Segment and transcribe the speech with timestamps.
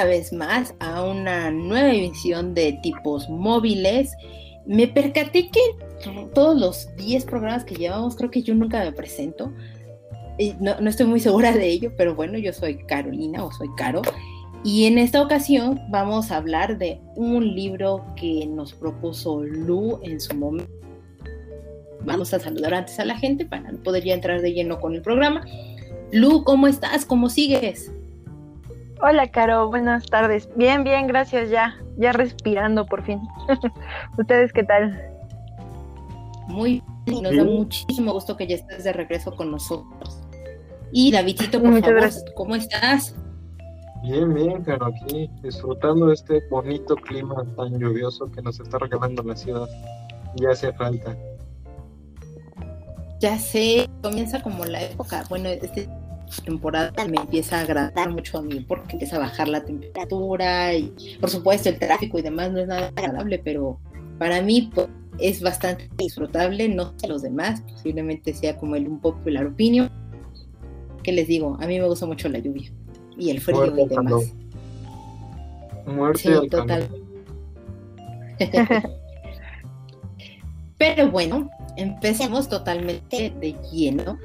[0.00, 4.16] Una vez más a una nueva emisión de tipos móviles.
[4.64, 5.60] Me percaté que
[6.32, 9.52] todos los 10 programas que llevamos, creo que yo nunca me presento.
[10.58, 14.00] No, no estoy muy segura de ello, pero bueno, yo soy Carolina o soy Caro.
[14.64, 20.18] Y en esta ocasión vamos a hablar de un libro que nos propuso Lu en
[20.18, 20.72] su momento.
[22.06, 25.02] Vamos a saludar antes a la gente para poder ya entrar de lleno con el
[25.02, 25.44] programa.
[26.10, 27.04] Lu, ¿cómo estás?
[27.04, 27.92] ¿Cómo sigues?
[29.02, 30.46] Hola, Caro, buenas tardes.
[30.56, 33.18] Bien, bien, gracias, ya, ya respirando por fin.
[34.18, 35.00] ¿Ustedes qué tal?
[36.48, 40.20] Muy bien, nos da muchísimo gusto que ya estés de regreso con nosotros.
[40.92, 43.14] Y Davidito, por favor, ¿cómo estás?
[44.02, 49.22] Bien, bien, Caro, aquí disfrutando de este bonito clima tan lluvioso que nos está regalando
[49.22, 49.68] la ciudad.
[50.36, 51.16] Ya hace falta.
[53.18, 55.88] Ya sé, comienza como la época, bueno, este
[56.44, 60.92] temporada me empieza a agradar mucho a mí porque empieza a bajar la temperatura y
[61.20, 63.78] por supuesto el tráfico y demás no es nada agradable, pero
[64.18, 69.00] para mí pues, es bastante disfrutable, no sé los demás, posiblemente sea como el un
[69.00, 69.90] popular opinion.
[71.02, 71.56] ¿Qué les digo?
[71.60, 72.70] A mí me gusta mucho la lluvia
[73.16, 74.32] y el frío y demás.
[75.86, 76.88] Muerte sí, total.
[80.78, 84.18] Pero bueno, empecemos totalmente de lleno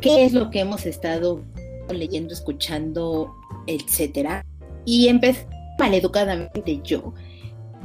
[0.00, 1.42] qué es lo que hemos estado
[1.90, 3.34] leyendo, escuchando,
[3.66, 4.44] etcétera.
[4.84, 5.46] Y empecé
[5.78, 7.12] maleducadamente yo.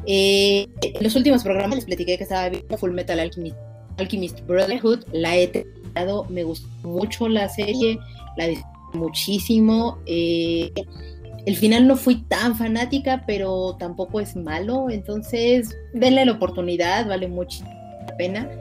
[0.07, 5.03] Eh, en los últimos programas les platiqué que estaba viendo Full Metal Alchemist, Brotherhood.
[5.11, 7.99] La he terminado, me gustó mucho la serie,
[8.37, 9.97] la disfruté muchísimo.
[10.05, 10.71] Eh,
[11.45, 17.27] el final no fui tan fanática, pero tampoco es malo, entonces denle la oportunidad, vale
[17.27, 17.64] mucho
[18.08, 18.61] la pena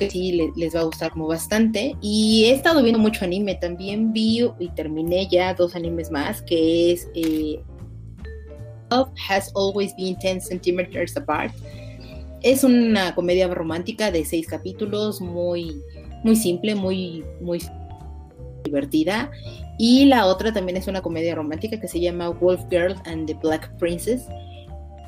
[0.00, 1.94] que sí les va a gustar como bastante.
[2.00, 6.92] Y he estado viendo mucho anime, también vi y terminé ya dos animes más, que
[6.92, 7.60] es eh,
[8.90, 11.54] Love Has Always Been 10 Centimeters Apart.
[12.42, 15.76] Es una comedia romántica de seis capítulos, muy,
[16.24, 17.62] muy simple, muy, muy
[18.64, 19.30] divertida.
[19.78, 23.34] Y la otra también es una comedia romántica que se llama Wolf Girl and the
[23.34, 24.22] Black Princess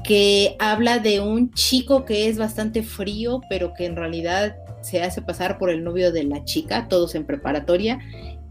[0.02, 5.22] que habla de un chico que es bastante frío, pero que en realidad se hace
[5.22, 8.00] pasar por el novio de la chica, todos en preparatoria,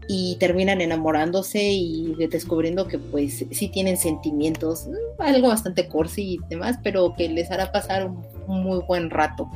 [0.08, 6.40] y terminan enamorándose y descubriendo que pues sí tienen sentimientos, mm, algo bastante corsi y
[6.48, 9.48] demás, pero que les hará pasar un, muy buen rato.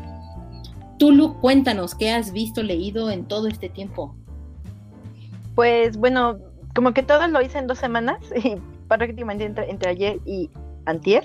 [0.98, 4.14] Tulu, cuéntanos, ¿qué has visto, leído en todo este tiempo?
[5.54, 6.38] Pues bueno,
[6.75, 8.56] como que todo lo hice en dos semanas, y
[8.88, 10.50] prácticamente entre, entre ayer y
[10.87, 11.25] antier.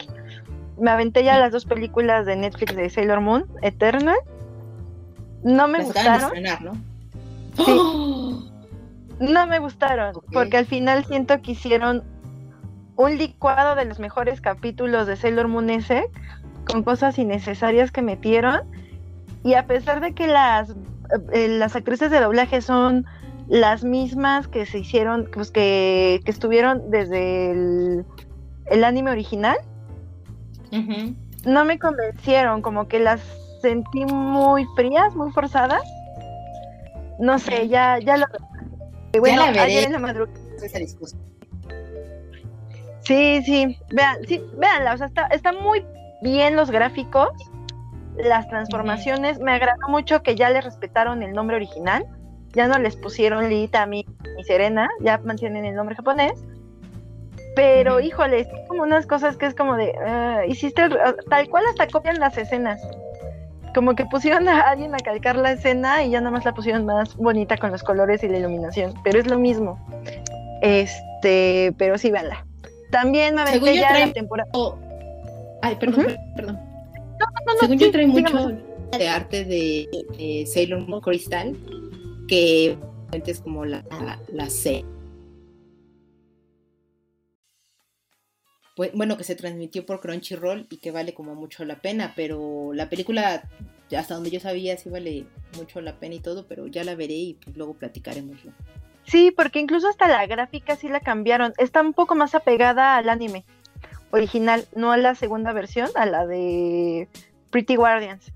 [0.78, 4.18] Me aventé ya las dos películas de Netflix de Sailor Moon, Eternal
[5.44, 6.32] no me gustaron.
[6.62, 6.74] ¿no?
[7.66, 8.48] Sí.
[9.20, 12.04] No me gustaron, porque al final siento que hicieron
[12.96, 16.10] un licuado de los mejores capítulos de Sailor Moon S
[16.66, 18.62] con cosas innecesarias que metieron.
[19.44, 20.74] Y a pesar de que las,
[21.34, 23.06] eh, las actrices de doblaje son
[23.48, 29.58] las mismas que se hicieron, pues que, estuvieron desde el, anime original,
[31.46, 33.22] no me convencieron, como que las
[33.62, 35.84] sentí muy frías, muy forzadas.
[37.20, 38.26] No sé, ya, ya lo.
[39.20, 39.84] Bueno, ya la veré.
[39.84, 40.40] En la madrugada.
[43.02, 45.84] Sí, sí, vean, sí, véanla, o sea, está, está muy
[46.22, 47.30] bien los gráficos,
[48.16, 52.06] las transformaciones, me agradó mucho que ya le respetaron el nombre original,
[52.54, 54.06] ya no les pusieron Lita, mi,
[54.38, 56.46] mi Serena, ya mantienen el nombre japonés,
[57.56, 60.88] pero híjole, como unas cosas que es como de, uh, hiciste
[61.28, 62.80] tal cual hasta copian las escenas,
[63.74, 66.86] como que pusieron a alguien a calcar la escena y ya nada más la pusieron
[66.86, 69.80] más bonita con los colores y la iluminación, pero es lo mismo.
[70.62, 72.46] Este, pero sí, véanla.
[72.92, 74.52] También me aventé ya la temporada.
[75.62, 76.60] Ay, perdón, perdón.
[77.60, 78.52] Según yo trae mucho
[78.98, 81.56] de arte de, Sailor Moon Crystal,
[82.28, 82.78] que
[83.12, 83.84] es como la,
[84.32, 84.84] la C
[88.94, 92.90] bueno, que se transmitió por Crunchyroll y que vale como mucho la pena, pero la
[92.90, 93.44] película,
[93.98, 95.26] hasta donde yo sabía, sí vale
[95.58, 98.38] mucho la pena y todo, pero ya la veré y pues luego platicaremos.
[99.06, 103.10] Sí, porque incluso hasta la gráfica sí la cambiaron, está un poco más apegada al
[103.10, 103.44] anime.
[104.14, 107.08] original, no a la segunda versión, a la de
[107.50, 108.32] Pretty Guardians.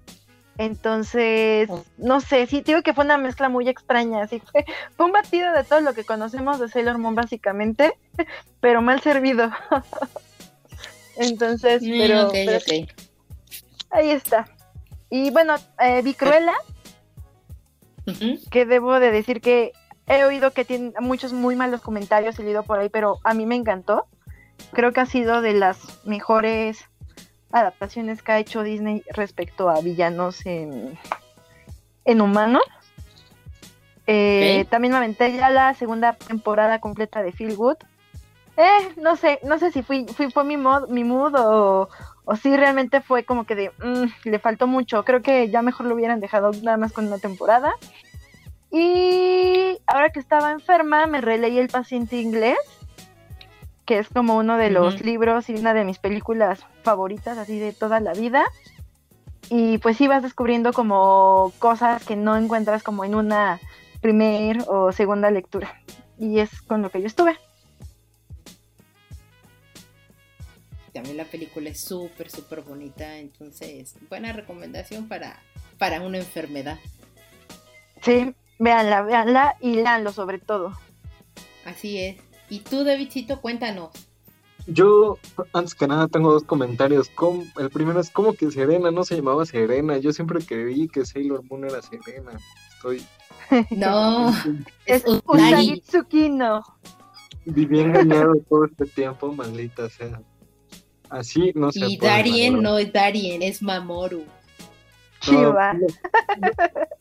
[0.57, 1.83] Entonces, Oh.
[1.97, 4.63] no sé, sí, digo que fue una mezcla muy extraña, así fue,
[4.95, 7.94] fue un batido de todo lo que conocemos de Sailor Moon básicamente,
[8.62, 9.51] pero mal servido.
[11.17, 12.31] Entonces, Mm, pero,
[13.91, 14.47] ahí está.
[15.09, 16.53] Y bueno, eh, vi Cruella,
[18.07, 18.39] Ujú.
[18.51, 19.71] que debo de decir que
[20.07, 23.45] he oído que tiene muchos muy malos comentarios, he leído por ahí, pero a mí
[23.45, 24.07] me encantó.
[24.71, 26.85] Creo que ha sido de las mejores
[27.51, 30.97] adaptaciones que ha hecho Disney respecto a villanos en,
[32.03, 32.63] en humanos.
[34.07, 34.65] Eh.
[34.69, 37.77] También me aventé ya la segunda temporada completa de Feel Good.
[38.57, 41.90] Eh, no sé, no sé si fui, fui fue mi mod, mi mood o,
[42.24, 45.04] o si realmente fue como que de mm, le faltó mucho.
[45.04, 47.74] Creo que ya mejor lo hubieran dejado nada más con una temporada.
[48.72, 52.57] Y ahora que estaba enferma, me releí El paciente inglés,
[53.86, 57.72] que es como uno de los libros y una de mis películas favoritas, así de
[57.72, 58.44] toda la vida.
[59.50, 63.60] Y pues vas descubriendo como cosas que no encuentras como en una
[64.02, 65.81] primer o segunda lectura.
[66.18, 67.38] Y es con lo que yo estuve.
[70.95, 75.42] También la película es súper, súper bonita, entonces buena recomendación para,
[75.77, 76.80] para una enfermedad.
[78.01, 80.71] Sí, véanla, véanla y leanlo sobre todo.
[81.65, 82.15] Así es.
[82.50, 83.89] Y tú, Davidcito, cuéntanos.
[84.68, 85.18] Yo,
[85.51, 87.09] antes que nada, tengo dos comentarios.
[87.09, 89.97] ¿Cómo- El primero es como que Serena no se llamaba Serena.
[89.97, 92.31] Yo siempre creí que Sailor Moon era Serena.
[92.74, 93.06] Estoy
[93.69, 94.30] No,
[94.86, 95.21] Es Usagi.
[95.27, 96.63] Usagi Tsukino.
[97.45, 100.21] viví engañado todo este tiempo, maldita sea.
[101.10, 104.24] Así no se Y Darien no es Darien, es Mamoru.
[105.22, 105.74] Chiva.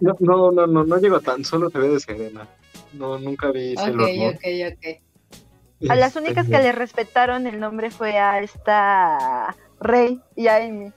[0.01, 2.49] No, no, no, no, no llego tan solo se ve de Serena.
[2.93, 4.35] No, nunca vi Ok, Sailor Moon.
[4.35, 5.91] ok, ok.
[5.91, 10.93] A las únicas que le respetaron el nombre fue a esta Rey y a Amy,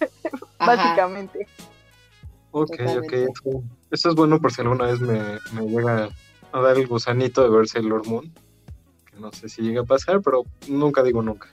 [0.58, 1.46] básicamente.
[2.50, 3.12] Ok, ok.
[3.90, 5.20] Eso es bueno por si alguna vez me,
[5.52, 6.08] me llega
[6.52, 8.32] a dar el gusanito de ver Sailor Moon.
[9.10, 11.48] Que no sé si llega a pasar, pero nunca digo nunca.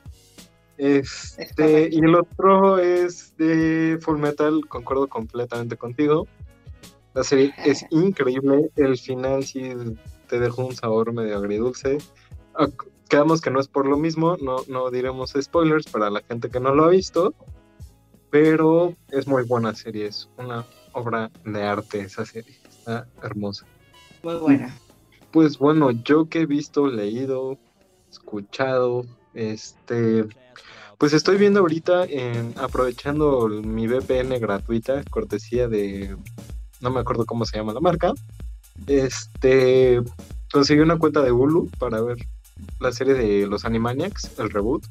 [0.78, 6.28] Es Este, y el otro es de Full Metal, concuerdo completamente contigo.
[7.14, 9.72] La serie es increíble, el final sí
[10.28, 12.00] te dejó un sabor medio agridulce.
[12.56, 12.68] Ah,
[13.10, 16.60] Quedamos que no es por lo mismo, no, no diremos spoilers para la gente que
[16.60, 17.36] no lo ha visto,
[18.32, 23.68] pero es muy buena serie, es una obra de arte esa serie, está hermosa.
[24.24, 24.76] Muy buena.
[25.32, 27.60] Pues bueno, yo que he visto, leído,
[28.10, 30.26] escuchado, este,
[30.98, 36.16] pues estoy viendo ahorita, en, aprovechando mi VPN gratuita, cortesía de,
[36.82, 38.14] no me acuerdo cómo se llama la marca,
[38.88, 40.02] este,
[40.52, 42.18] conseguí una cuenta de Hulu para ver
[42.80, 44.84] la serie de los Animaniacs, el reboot.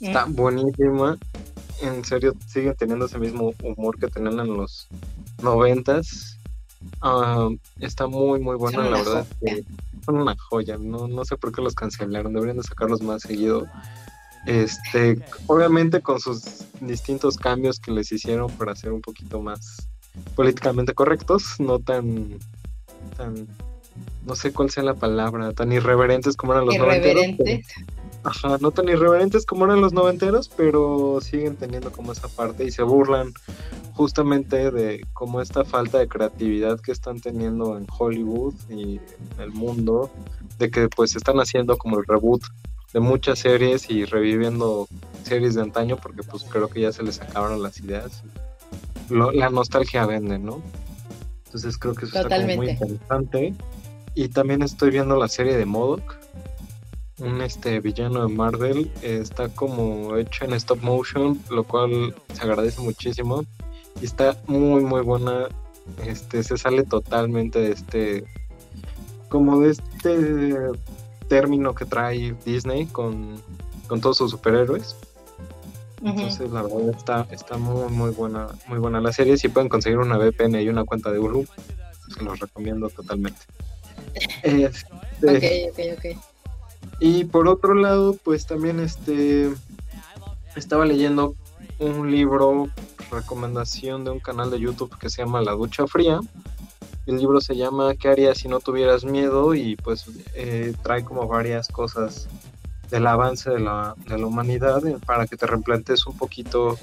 [0.00, 1.18] Está buenísima.
[1.82, 4.88] En serio, siguen teniendo ese mismo humor que tenían en los
[5.42, 6.38] noventas.
[7.00, 7.48] Ah,
[7.80, 9.26] está muy, muy buena, la verdad.
[9.44, 9.64] que
[10.14, 10.76] una joya.
[10.78, 12.32] No, no sé por qué los cancelaron.
[12.32, 13.66] Deberían de sacarlos más seguido.
[14.46, 19.88] Este, obviamente con sus distintos cambios que les hicieron para ser un poquito más
[20.34, 22.38] políticamente correctos, no tan,
[23.16, 23.46] tan,
[24.26, 27.22] no sé cuál sea la palabra, tan irreverentes como eran los noventeros.
[27.22, 27.64] Irreverente.
[28.22, 32.70] Ajá, no tan irreverentes como eran los noventeros, pero siguen teniendo como esa parte y
[32.70, 33.32] se burlan
[33.94, 39.50] justamente de como esta falta de creatividad que están teniendo en Hollywood y en el
[39.52, 40.10] mundo,
[40.58, 42.42] de que pues están haciendo como el reboot
[42.92, 44.86] de muchas series y reviviendo
[45.22, 48.22] series de antaño porque pues creo que ya se les acabaron las ideas.
[49.08, 50.60] Lo- la nostalgia vende, ¿no?
[51.46, 53.54] Entonces creo que eso está como muy interesante.
[54.14, 56.16] Y también estoy viendo la serie de Modoc,
[57.20, 62.42] un este villano de Marvel, eh, está como hecho en stop motion, lo cual se
[62.42, 63.44] agradece muchísimo.
[64.00, 65.48] Y está muy muy buena.
[66.04, 68.24] Este se sale totalmente de este
[69.28, 70.56] como de este
[71.28, 73.40] término que trae Disney con,
[73.86, 74.96] con todos sus superhéroes.
[76.02, 79.36] Entonces la verdad está, está muy muy buena, muy buena la serie.
[79.36, 81.46] Si pueden conseguir una VPN y una cuenta de Hulu,
[82.14, 83.40] se los recomiendo totalmente.
[84.42, 84.86] Este,
[85.22, 86.29] Ok, ok, ok.
[87.00, 89.50] Y por otro lado, pues también este
[90.54, 91.34] estaba leyendo
[91.78, 92.68] un libro,
[93.10, 96.20] recomendación de un canal de YouTube que se llama La Ducha Fría.
[97.06, 99.54] El libro se llama ¿Qué harías si no tuvieras miedo?
[99.54, 102.28] Y pues eh, trae como varias cosas
[102.90, 106.76] del avance de la, de la humanidad eh, para que te replantes un poquito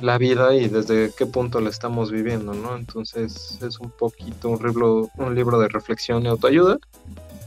[0.00, 2.76] la vida y desde qué punto la estamos viviendo, ¿no?
[2.76, 6.78] Entonces es un poquito un libro, un libro de reflexión y autoayuda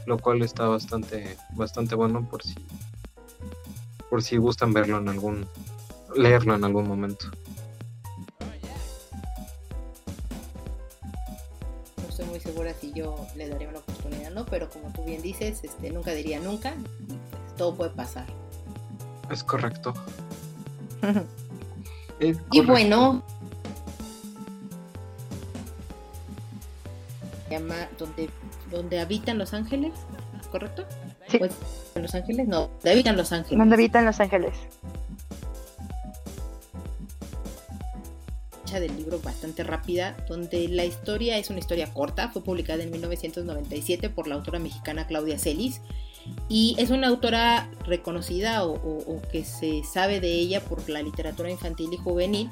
[0.06, 2.54] lo cual está bastante bastante bueno por si
[4.08, 5.46] por si gustan verlo en algún,
[6.14, 7.26] leerlo en algún momento.
[11.96, 14.46] No estoy muy segura si yo le daría una oportunidad, ¿no?
[14.46, 16.74] Pero como tú bien dices, este, nunca diría nunca,
[17.56, 18.26] todo puede pasar.
[19.30, 19.92] Es correcto.
[22.50, 23.22] Y bueno,
[27.50, 28.30] llama donde,
[28.70, 29.92] donde habitan los ángeles,
[30.50, 30.84] ¿correcto?
[31.28, 31.38] Sí.
[31.38, 31.52] Pues,
[31.94, 32.46] ¿En Los Ángeles?
[32.48, 33.58] No, donde habitan los ángeles.
[33.58, 34.52] Donde habitan Los Ángeles.
[38.80, 44.10] del libro bastante rápida, donde la historia es una historia corta, fue publicada en 1997
[44.10, 45.80] por la autora mexicana Claudia Celis
[46.50, 51.00] y es una autora reconocida o, o- o que se sabe de ella por la
[51.00, 52.50] literatura infantil y juvenil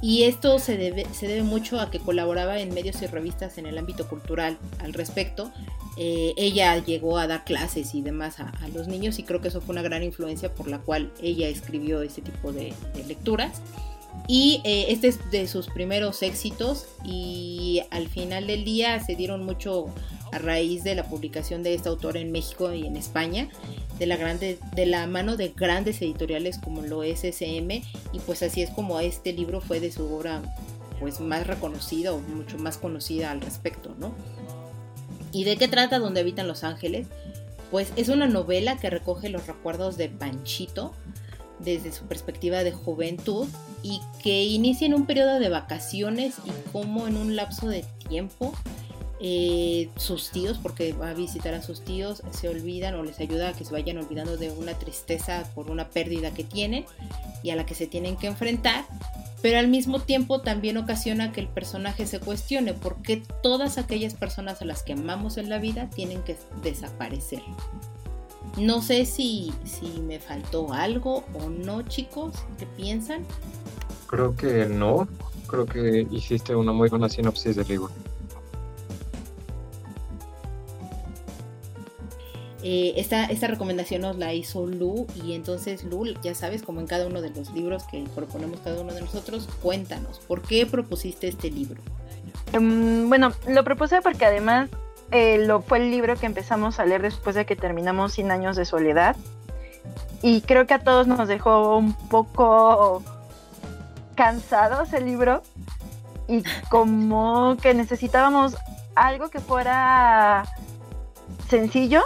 [0.00, 3.66] y esto se debe, se debe mucho a que colaboraba en medios y revistas en
[3.66, 5.50] el ámbito cultural al respecto.
[5.96, 9.48] Eh, ella llegó a dar clases y demás a, a los niños y creo que
[9.48, 12.72] eso fue una gran influencia por la cual ella escribió ese tipo de,
[13.06, 13.60] lecturas.
[14.26, 19.44] Y eh, este es de sus primeros éxitos y al final del día se dieron
[19.44, 19.86] mucho
[20.32, 23.48] a raíz de la publicación de esta autora en México y en España,
[23.98, 28.42] de la, grande, de la mano de grandes editoriales como lo es SM y pues
[28.42, 30.42] así es como este libro fue de su obra
[31.00, 34.12] pues más reconocida o mucho más conocida al respecto, ¿no?
[35.32, 37.06] ¿Y de qué trata Donde habitan los ángeles?
[37.70, 40.92] Pues es una novela que recoge los recuerdos de Panchito
[41.58, 43.46] desde su perspectiva de juventud
[43.82, 48.54] y que inicia en un periodo de vacaciones y cómo en un lapso de tiempo
[49.20, 53.48] eh, sus tíos, porque va a visitar a sus tíos, se olvidan o les ayuda
[53.48, 56.84] a que se vayan olvidando de una tristeza por una pérdida que tienen
[57.42, 58.84] y a la que se tienen que enfrentar,
[59.42, 64.14] pero al mismo tiempo también ocasiona que el personaje se cuestione por qué todas aquellas
[64.14, 67.42] personas a las que amamos en la vida tienen que desaparecer.
[68.56, 73.24] No sé si, si me faltó algo o no, chicos, ¿qué piensan?
[74.08, 75.06] Creo que no.
[75.46, 77.90] Creo que hiciste una muy buena sinopsis del libro.
[82.70, 86.86] Eh, esta, esta recomendación nos la hizo Lu y entonces Lu, ya sabes, como en
[86.86, 91.28] cada uno de los libros que proponemos cada uno de nosotros, cuéntanos, ¿por qué propusiste
[91.28, 91.80] este libro?
[92.52, 94.68] Mm, bueno, lo propuse porque además
[95.12, 98.54] eh, lo, fue el libro que empezamos a leer después de que terminamos 100 años
[98.54, 99.16] de soledad.
[100.20, 103.02] Y creo que a todos nos dejó un poco
[104.14, 105.42] cansados el libro.
[106.28, 108.56] Y como que necesitábamos
[108.94, 110.44] algo que fuera
[111.48, 112.02] sencillo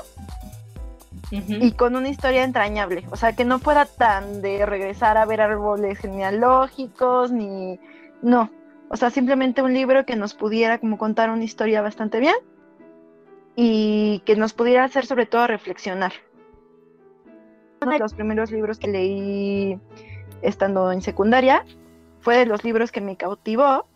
[1.32, 3.04] y con una historia entrañable.
[3.10, 7.80] O sea, que no fuera tan de regresar a ver árboles genealógicos, ni...
[8.20, 8.50] No.
[8.88, 12.34] O sea, simplemente un libro que nos pudiera como contar una historia bastante bien
[13.56, 16.12] y que nos pudiera hacer sobre todo reflexionar.
[17.80, 19.80] Uno de los primeros libros que leí
[20.42, 21.64] estando en secundaria
[22.20, 23.86] fue de los libros que me cautivó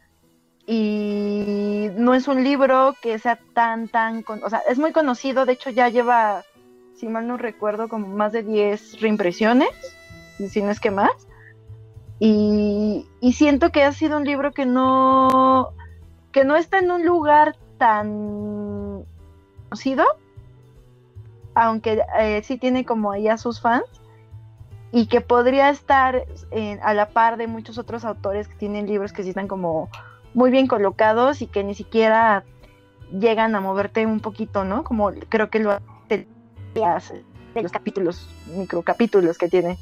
[0.67, 5.53] y no es un libro que sea tan, tan, o sea, es muy conocido, de
[5.53, 6.43] hecho ya lleva,
[6.97, 9.69] si mal no recuerdo, como más de 10 reimpresiones,
[10.49, 11.13] si no es que más.
[12.19, 15.71] Y, y, siento que ha sido un libro que no,
[16.33, 19.05] que no está en un lugar tan
[19.65, 20.05] conocido,
[21.55, 23.85] aunque eh, sí tiene como ahí a sus fans,
[24.93, 29.13] y que podría estar eh, a la par de muchos otros autores que tienen libros
[29.13, 29.91] que sí están como
[30.33, 32.45] muy bien colocados y que ni siquiera
[33.13, 34.85] llegan a moverte un poquito, ¿no?
[34.85, 35.81] Como creo que lo
[36.85, 39.79] hace de los capítulos, microcapítulos que tiene.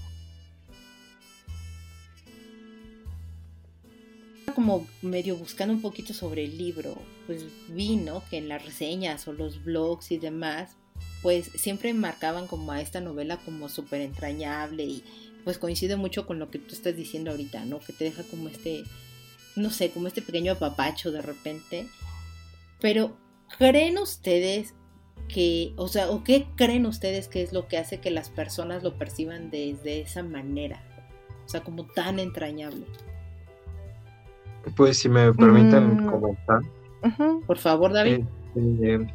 [4.54, 6.96] como medio buscando un poquito sobre el libro,
[7.26, 8.22] pues vi, ¿no?
[8.30, 10.76] Que en las reseñas o los blogs y demás,
[11.22, 15.04] pues siempre marcaban como a esta novela como súper entrañable y
[15.44, 17.80] pues coincide mucho con lo que tú estás diciendo ahorita, ¿no?
[17.80, 18.84] Que te deja como este,
[19.56, 21.86] no sé, como este pequeño apapacho de repente.
[22.80, 23.16] Pero,
[23.58, 24.74] ¿creen ustedes
[25.28, 28.82] que, o sea, o qué creen ustedes que es lo que hace que las personas
[28.82, 30.82] lo perciban desde esa manera?
[31.44, 32.86] O sea, como tan entrañable.
[34.76, 36.10] Pues si me permiten mm.
[36.10, 36.60] comentar.
[37.02, 37.46] Uh -huh.
[37.46, 38.24] Por favor, David.
[38.56, 39.06] Eh,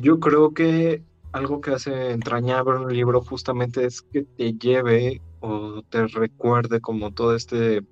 [0.00, 5.82] yo creo que algo que hace entrañable un libro justamente es que te lleve o
[5.88, 7.82] te recuerde como todo este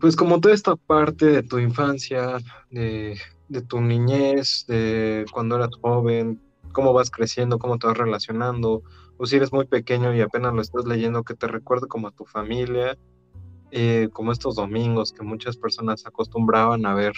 [0.00, 2.38] pues como toda esta parte de tu infancia,
[2.70, 3.18] de,
[3.48, 6.40] de, tu niñez, de cuando eras joven,
[6.72, 8.82] cómo vas creciendo, cómo te vas relacionando,
[9.16, 12.10] o si eres muy pequeño y apenas lo estás leyendo, que te recuerde como a
[12.12, 12.98] tu familia,
[13.70, 17.14] eh, como estos domingos que muchas personas acostumbraban a ver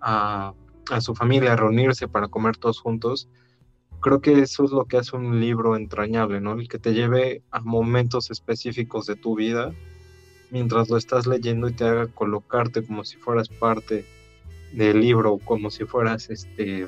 [0.00, 0.54] a,
[0.90, 3.28] a, su familia, a reunirse para comer todos juntos.
[4.00, 6.54] creo que eso es lo que hace un libro entrañable, ¿no?
[6.54, 9.72] El que te lleve a momentos específicos de tu vida
[10.50, 14.04] mientras lo estás leyendo y te haga colocarte como si fueras parte
[14.72, 16.86] del libro, como si fueras este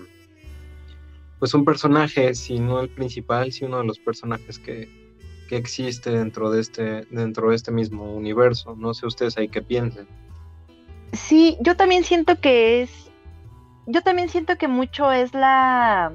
[1.39, 4.89] pues un personaje, si no el principal, si uno de los personajes que,
[5.49, 8.75] que existe dentro de este dentro de este mismo universo.
[8.77, 10.07] No sé ustedes ahí qué piensen.
[11.13, 13.11] Sí, yo también siento que es
[13.87, 16.13] yo también siento que mucho es la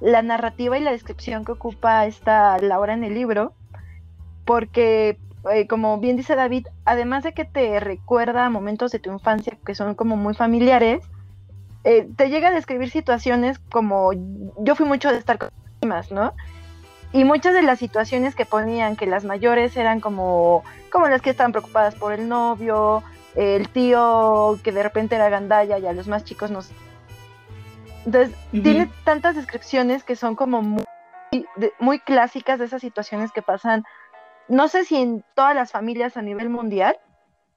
[0.00, 3.52] la narrativa y la descripción que ocupa esta Laura en el libro,
[4.44, 5.18] porque
[5.52, 9.74] eh, como bien dice David, además de que te recuerda momentos de tu infancia que
[9.74, 11.04] son como muy familiares,
[11.84, 14.10] eh, te llega a describir situaciones como
[14.58, 16.34] yo fui mucho de estar con primas, ¿no?
[17.12, 21.30] Y muchas de las situaciones que ponían que las mayores eran como, como las que
[21.30, 23.02] estaban preocupadas por el novio,
[23.34, 26.70] el tío que de repente era gandalla y a los más chicos nos...
[28.04, 30.84] Entonces, tiene tantas descripciones que son como muy,
[31.78, 33.84] muy clásicas de esas situaciones que pasan,
[34.48, 36.98] no sé si en todas las familias a nivel mundial,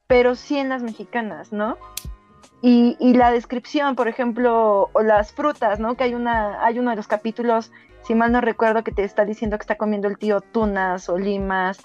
[0.08, 1.78] pero sí en las mexicanas, ¿no?
[2.62, 5.96] Y, y, la descripción, por ejemplo, o las frutas, ¿no?
[5.96, 7.72] Que hay una, hay uno de los capítulos,
[8.04, 11.18] si mal no recuerdo, que te está diciendo que está comiendo el tío tunas o
[11.18, 11.82] limas,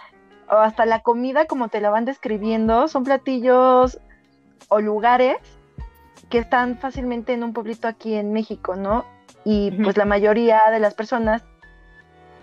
[0.50, 3.98] o hasta la comida como te la van describiendo, son platillos
[4.68, 5.36] o lugares
[6.28, 9.04] que están fácilmente en un pueblito aquí en México, ¿no?
[9.44, 11.44] Y pues la mayoría de las personas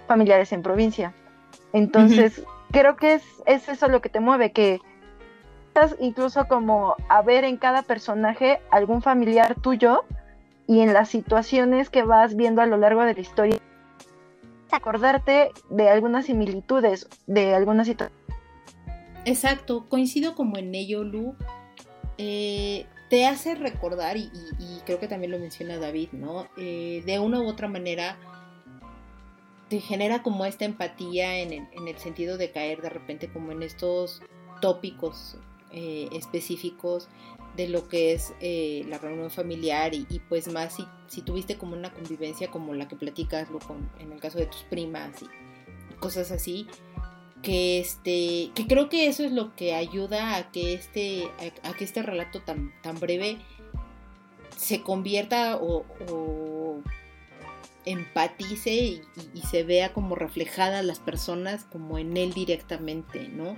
[0.08, 1.14] familiares en provincia.
[1.74, 4.80] Entonces, creo que es, es eso lo que te mueve, que
[6.00, 10.04] incluso como a ver en cada personaje algún familiar tuyo
[10.68, 13.58] y en las situaciones que vas viendo a lo largo de la historia,
[14.72, 18.24] acordarte de algunas similitudes, de algunas situaciones.
[19.26, 21.36] Exacto, coincido como en ello, Lu.
[22.18, 24.30] Eh, te hace recordar, y,
[24.86, 26.48] creo que también lo menciona David, ¿no?
[26.58, 28.18] Eh, de una u otra manera
[29.74, 33.52] te genera como esta empatía en el, en el sentido de caer de repente como
[33.52, 34.22] en estos
[34.62, 35.36] tópicos
[35.72, 37.08] eh, específicos
[37.58, 41.74] de lo que es eh, la reunión familiar y, pues más si, si, tuviste como
[41.74, 46.30] una convivencia como la que platicas con, en el caso de tus primas y, cosas
[46.30, 46.68] así
[47.42, 51.32] que este que creo que eso es lo que ayuda a que este
[51.64, 53.40] a, que este relato tan, tan breve
[54.56, 55.84] se convierta o,
[57.86, 59.02] empatice y,
[59.34, 63.58] y, se vea como reflejada las personas como en él directamente, ¿no?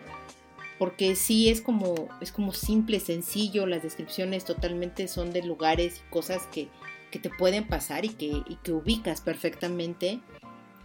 [0.77, 6.11] porque sí es como, es como simple, sencillo, las descripciones totalmente son de lugares y
[6.11, 6.69] cosas que,
[7.15, 10.19] te pueden pasar y que, que ubicas perfectamente.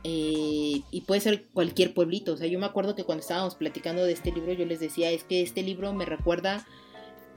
[0.05, 2.35] Eh, y puede ser cualquier pueblito.
[2.35, 5.11] O sea, yo me acuerdo que cuando estábamos platicando de este libro, yo les decía,
[5.11, 6.65] es que este libro me recuerda,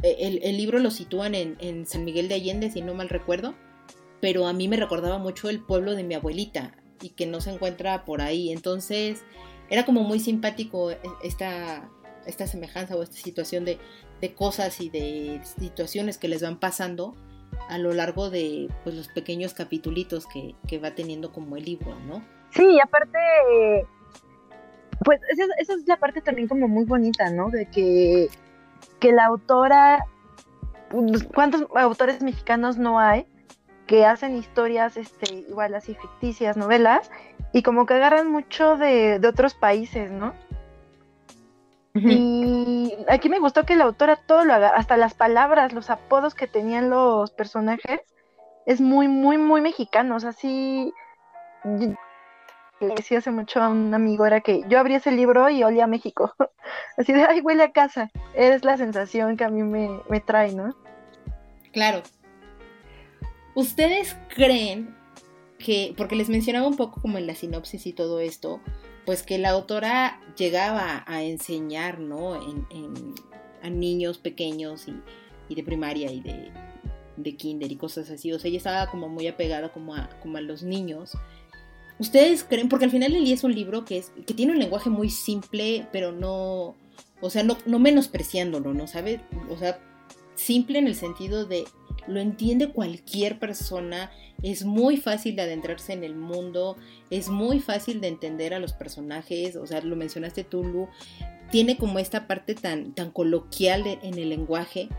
[0.03, 3.55] eh, el, libro lo sitúan en, en, San Miguel de Allende, si no mal recuerdo,
[4.23, 7.49] pero a mí me recordaba mucho el pueblo de mi abuelita y que no se
[7.49, 8.53] encuentra por ahí.
[8.53, 9.25] Entonces,
[9.69, 11.89] era como muy simpático e, esta,
[12.25, 13.79] esta semejanza o esta situación de,
[14.33, 17.17] cosas y de situaciones que les van pasando
[17.67, 22.23] a lo largo de pues, los pequeños capitulitos que, va teniendo como el libro, ¿no?
[22.51, 23.19] Sí, y aparte,
[25.03, 27.49] pues esa, es la parte también como muy bonita, ¿no?
[27.49, 28.29] De que,
[29.01, 30.05] que la autora,
[30.89, 33.27] pues, ¿cuántos autores mexicanos no hay
[33.87, 37.11] que hacen historias este, igual así ficticias, novelas,
[37.51, 40.33] y como que agarran mucho de, de otros países, ¿no?
[41.95, 46.33] Y aquí me gustó que la autora todo lo haga, hasta las palabras, los apodos
[46.33, 48.01] que tenían los personajes,
[48.65, 50.15] es muy, muy, muy mexicano.
[50.15, 50.91] O sea, sí.
[51.63, 55.83] Le decía hace mucho a un amigo, era que yo abrí ese libro y olía
[55.83, 56.33] a México.
[56.97, 58.09] Así de, ay, huele a casa.
[58.33, 60.75] Es la sensación que a mí me, me trae, ¿no?
[61.71, 62.01] Claro.
[63.55, 64.95] ¿Ustedes creen
[65.59, 68.59] que, porque les mencionaba un poco como en la sinopsis y todo esto,
[69.05, 72.35] pues que la autora llegaba a enseñar, ¿no?
[72.35, 72.65] En,
[73.61, 76.51] a niños pequeños y, de primaria y de,
[77.15, 78.33] de, kinder y cosas así.
[78.33, 81.11] O sea, ella estaba como muy apegada como a, como a los niños.
[81.99, 82.69] ¿Ustedes creen?
[82.69, 84.03] Porque al final el es un libro que,
[84.35, 86.75] tiene un lenguaje muy simple, pero no,
[87.21, 88.87] o sea, no, no menospreciándolo, ¿no?
[88.87, 89.21] ¿Sabe?
[89.49, 89.79] O sea,
[90.35, 91.65] simple en el sentido de
[92.07, 94.11] lo entiende cualquier persona,
[94.41, 96.77] es muy fácil de adentrarse en el mundo,
[97.09, 100.87] es muy fácil de entender a los personajes, o sea, lo mencionaste tú, Lu,
[101.51, 104.89] tiene como esta parte tan, tan coloquial en el lenguaje.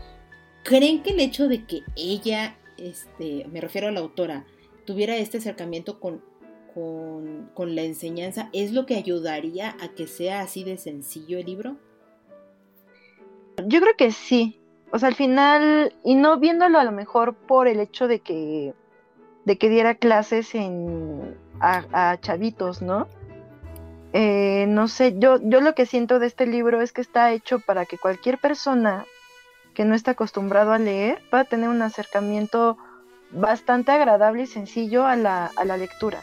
[0.63, 4.45] ¿Creen que el hecho de que ella, este, me refiero a la autora,
[4.85, 6.23] tuviera este acercamiento con,
[6.73, 11.45] con, con la enseñanza, es lo que ayudaría a que sea así de sencillo el
[11.45, 11.77] libro?
[13.67, 14.59] Yo creo que sí,
[14.95, 18.73] o sea, al final, y no viéndolo a lo mejor por el hecho de que
[19.43, 23.09] de que diera clases en, a, chavitos, ¿no?
[24.13, 27.59] Eh, no sé, yo, yo lo que siento de este libro es que está hecho
[27.59, 29.05] para que cualquier persona
[29.73, 32.77] que no está acostumbrado a leer pueda tener un acercamiento
[33.31, 36.21] bastante agradable y sencillo a la, a la lectura.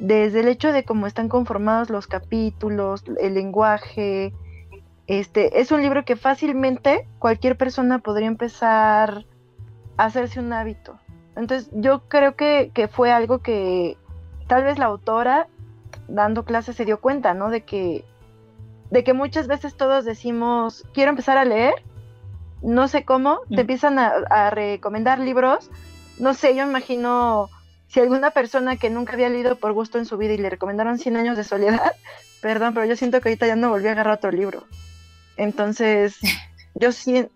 [0.00, 4.34] Desde el hecho de cómo están conformados los capítulos, el lenguaje,
[5.06, 9.26] este, es un libro que fácilmente cualquier persona podría empezar
[9.96, 10.98] a hacerse un hábito.
[11.36, 13.96] Entonces yo creo que, fue algo que
[14.46, 15.48] tal vez la autora
[16.08, 17.50] dando clases se dio cuenta, ¿no?
[17.50, 18.04] De que,
[18.90, 21.74] de que muchas veces todos decimos, quiero empezar a leer,
[22.62, 23.60] no sé cómo, te mm.
[23.60, 25.70] empiezan a, a, recomendar libros,
[26.18, 27.48] no sé, yo imagino
[27.88, 30.98] si alguna persona que nunca había leído por gusto en su vida y le recomendaron
[30.98, 31.92] 100 años de soledad,
[32.42, 34.64] perdón, pero yo siento que ahorita ya no volví a agarrar otro libro.
[35.36, 36.18] Entonces,
[36.74, 36.90] yo,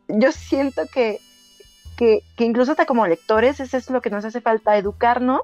[0.09, 1.21] yo siento que,
[1.97, 5.41] que, incluso hasta como lectores, eso es lo que nos hace falta, educarnos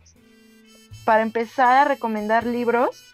[1.05, 3.05] para empezar a recomendar libros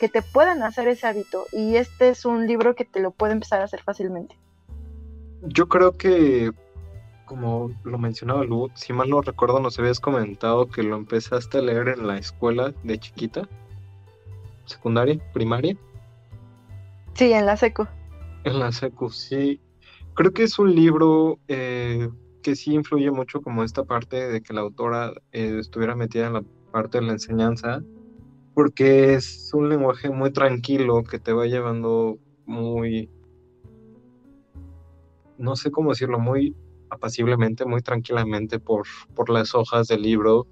[0.00, 1.46] que te puedan hacer ese hábito.
[1.52, 4.36] Y este es un libro que te lo puede empezar a hacer fácilmente.
[5.42, 6.50] Yo creo que,
[7.26, 11.62] como lo mencionaba Lu, si mal no recuerdo, nos habías comentado que lo empezaste a
[11.62, 13.48] leer en la escuela de chiquita,
[14.64, 15.76] secundaria, primaria.
[17.14, 17.86] Sí, en la seco.
[18.44, 19.60] En la secu, sí.
[20.14, 22.08] Creo que es un libro eh,
[22.42, 26.32] que sí influye mucho como esta parte de que la autora eh, estuviera metida en
[26.34, 27.82] la parte de la enseñanza,
[28.54, 33.10] porque es un lenguaje muy tranquilo que te va llevando muy,
[35.38, 36.56] no sé cómo decirlo, muy
[36.88, 40.46] apaciblemente, muy tranquilamente por, por las hojas del libro.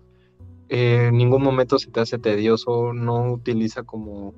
[0.68, 4.34] Eh, en ningún momento se te hace tedioso, no utiliza como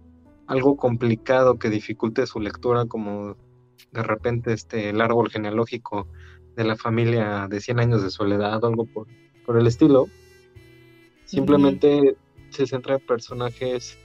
[0.50, 3.36] algo complicado que dificulte su lectura, como
[3.92, 6.08] de repente este, el árbol genealógico
[6.56, 9.06] de la familia de 100 años de soledad o algo por,
[9.56, 10.08] el estilo.
[11.24, 12.16] Simplemente
[12.50, 13.96] se centra en personajes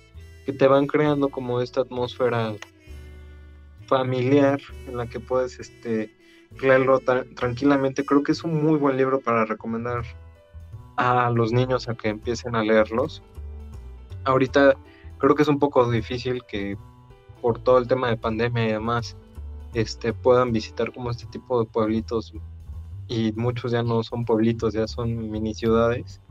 [0.45, 2.53] que te van creando como esta atmósfera
[3.88, 6.15] familiar en la que puedes este,
[6.62, 8.05] leerlo tranquilamente.
[8.05, 10.03] Creo que es un muy buen libro para recomendar
[10.97, 13.23] a los niños a que empiecen a leerlos.
[14.23, 14.75] Ahorita
[15.25, 16.77] creo que es un poco difícil que
[17.41, 19.17] por todo el tema de pandemia y demás
[19.73, 22.31] este, puedan visitar como este tipo de pueblitos
[23.07, 26.21] y muchos ya no son pueblitos, ya son mini ciudades.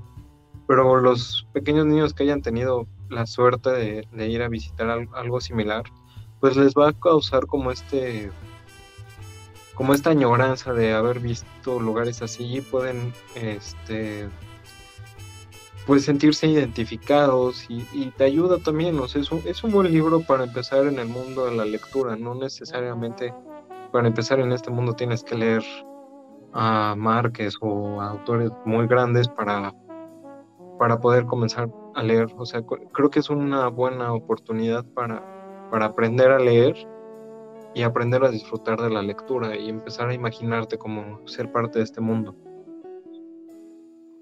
[0.68, 5.82] Pero los pequeños niños que hayan tenido la suerte de, ir a visitar algo, similar,
[6.38, 8.30] pues les va a causar como este
[9.74, 14.28] como esta añoranza de haber visto lugares así y pueden este
[15.86, 20.20] pues sentirse identificados y, te ayuda también, o sea, es un, es un buen libro
[20.20, 23.34] para empezar en el mundo de la lectura, no necesariamente
[23.92, 25.62] para empezar en este mundo tienes que leer
[26.52, 29.74] a Márquez o a autores muy grandes para,
[30.78, 35.22] para poder comenzar a leer, o sea, creo que es una buena oportunidad para,
[35.70, 36.74] para aprender a leer
[37.74, 41.84] y aprender a disfrutar de la lectura y empezar a imaginarte como ser parte de
[41.84, 42.34] este mundo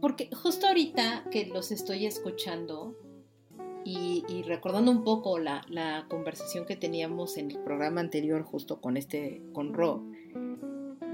[0.03, 2.99] porque justo ahorita que los estoy escuchando
[3.85, 9.43] y, recordando un poco la, conversación que teníamos en el programa anterior justo con este,
[9.53, 10.03] con Ro,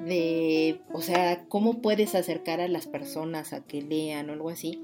[0.06, 4.82] de, o sea, cómo puedes acercar a las personas a que lean o algo así,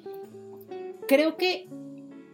[1.09, 1.67] creo que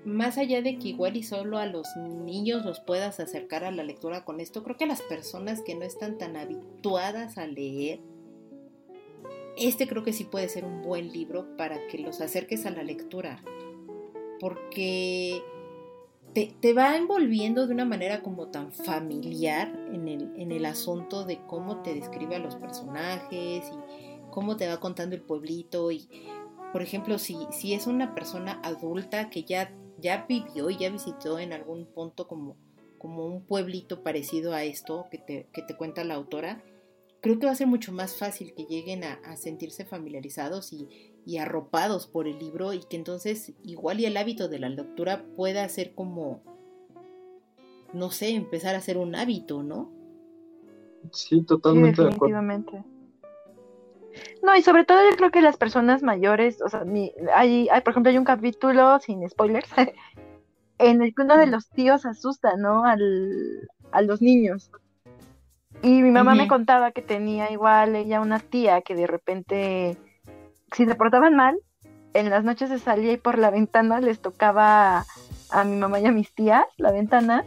[0.04, 3.84] más allá de que igual y solo a los niños los puedas acercar a la
[3.84, 8.00] lectura con esto, creo que a las personas que no están tan habituadas a leer,
[9.60, 12.82] este creo que sí puede ser un buen libro para que los acerques a la
[12.82, 13.42] lectura,
[14.40, 15.42] porque
[16.32, 21.40] te, va envolviendo de una manera como tan familiar en el, en el asunto de
[21.46, 25.90] cómo te describe a los personajes y cómo te va contando el pueblito.
[25.90, 26.08] Y,
[26.72, 31.38] por ejemplo, si, si es una persona adulta que ya, ya vivió y ya visitó
[31.38, 32.56] en algún punto como,
[32.98, 36.62] como un pueblito parecido a esto que te, que te cuenta la autora,
[37.20, 40.88] creo que va a ser mucho más fácil que lleguen a, sentirse familiarizados y,
[41.38, 45.68] arropados por el libro y que entonces igual y el hábito de la lectura pueda
[45.68, 46.42] ser como,
[47.92, 49.92] no sé, empezar a ser un hábito, ¿no?
[51.12, 52.02] Sí, totalmente.
[52.02, 52.82] definitivamente.
[54.42, 56.84] No, y sobre todo yo creo que las personas mayores, o sea,
[57.32, 59.68] hay, hay, por ejemplo, hay un capítulo, sin spoilers,
[60.78, 62.84] en el que uno de los tíos asusta, ¿no?
[62.84, 64.70] Al, a los niños.
[65.82, 69.96] Y mi mamá me contaba que tenía igual ella una tía que de repente,
[70.72, 71.58] si se portaban mal,
[72.12, 75.06] en las noches se salía y por la ventana les tocaba
[75.50, 77.44] a mi mamá y a mis tías la ventana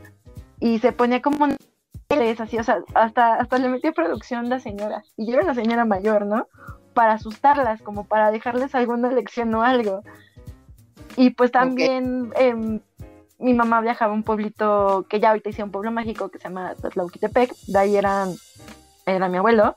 [0.60, 1.48] y se ponía como
[2.39, 5.04] así, o sea, hasta, hasta le metía producción la señora.
[5.17, 6.48] Y yo era una señora mayor, ¿no?
[6.93, 10.04] Para asustarlas, como para dejarles alguna lección o algo.
[11.15, 12.80] Y pues también em,
[13.43, 16.45] mi mamá viajaba a un pueblito que ya ahorita hice un pueblo mágico que se
[16.45, 18.25] llama Tlatlauquitepec, de ahí era,
[19.06, 19.75] era mi abuelo.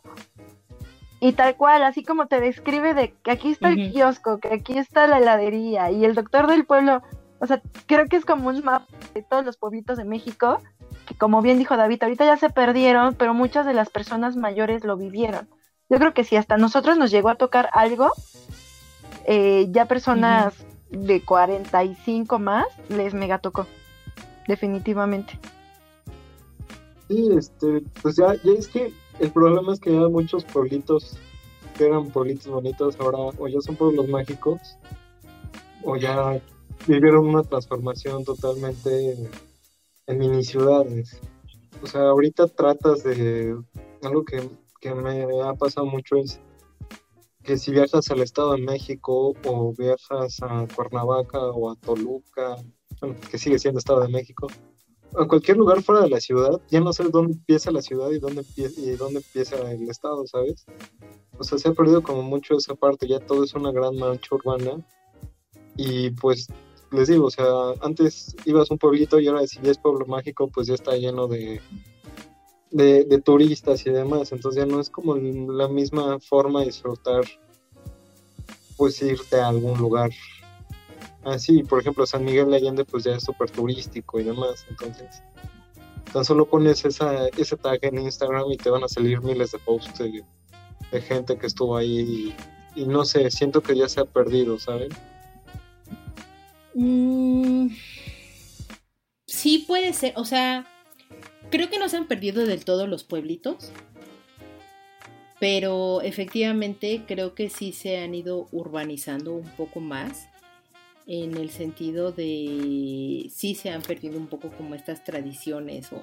[1.18, 4.78] Y tal cual, así como te describe de que aquí está el kiosco, que aquí
[4.78, 7.02] está la heladería y el doctor del pueblo,
[7.40, 10.60] o sea, creo que es como un mapa de todos los pueblitos de México,
[11.06, 14.84] que como bien dijo David, ahorita ya se perdieron, pero muchas de las personas mayores
[14.84, 15.48] lo vivieron.
[15.88, 18.12] Yo creo que si hasta nosotros nos llegó a tocar algo,
[19.24, 20.54] eh, ya personas
[20.90, 23.66] de 45 más les mega tocó,
[24.46, 25.38] definitivamente.
[27.08, 31.18] Sí, este, pues ya, ya es que el problema es que ya muchos pueblitos
[31.76, 34.60] que eran pueblitos bonitos ahora o ya son pueblos mágicos
[35.82, 36.40] o ya
[36.86, 39.16] vivieron una transformación totalmente
[40.06, 41.20] en mini ciudades.
[41.82, 43.56] O sea, ahorita tratas de
[44.02, 44.48] algo que,
[44.80, 46.40] que me ha pasado mucho es
[47.46, 52.56] que si viajas al Estado de México o viajas a Cuernavaca o a Toluca,
[53.30, 54.48] que sigue siendo Estado de México,
[55.16, 58.18] a cualquier lugar fuera de la ciudad, ya no sabes dónde empieza la ciudad y
[58.18, 60.66] dónde empieza, y dónde empieza el Estado, ¿sabes?
[61.38, 64.34] O sea, se ha perdido como mucho esa parte, ya todo es una gran mancha
[64.34, 64.84] urbana
[65.76, 66.48] y pues
[66.90, 67.44] les digo, o sea,
[67.80, 70.96] antes ibas a un pueblito y ahora si ya es pueblo mágico, pues ya está
[70.96, 71.60] lleno de,
[72.70, 77.24] de, turistas y demás, entonces ya no es como la misma forma de disfrutar,
[78.76, 80.10] pues irte a algún lugar
[81.24, 85.22] así, por ejemplo, San Miguel de Allende pues ya es súper turístico y demás, entonces
[86.12, 89.58] tan solo pones esa, ese tag en Instagram y te van a salir miles de
[89.58, 90.24] posts de,
[91.02, 92.34] gente que estuvo ahí
[92.74, 94.88] y, no sé, siento que ya se ha perdido, ¿saben?
[96.74, 97.68] Mm,
[99.26, 100.66] sí puede ser, o sea,
[101.50, 103.70] Creo que no se han perdido del todo los pueblitos,
[105.38, 110.28] pero efectivamente creo que sí se han ido urbanizando un poco más
[111.06, 116.02] en el sentido de sí se han perdido un poco como estas tradiciones o,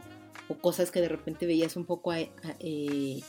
[0.62, 3.22] cosas que de repente veías un poco eh,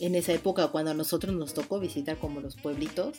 [0.00, 3.18] en esa época cuando a nosotros nos tocó visitar como los pueblitos,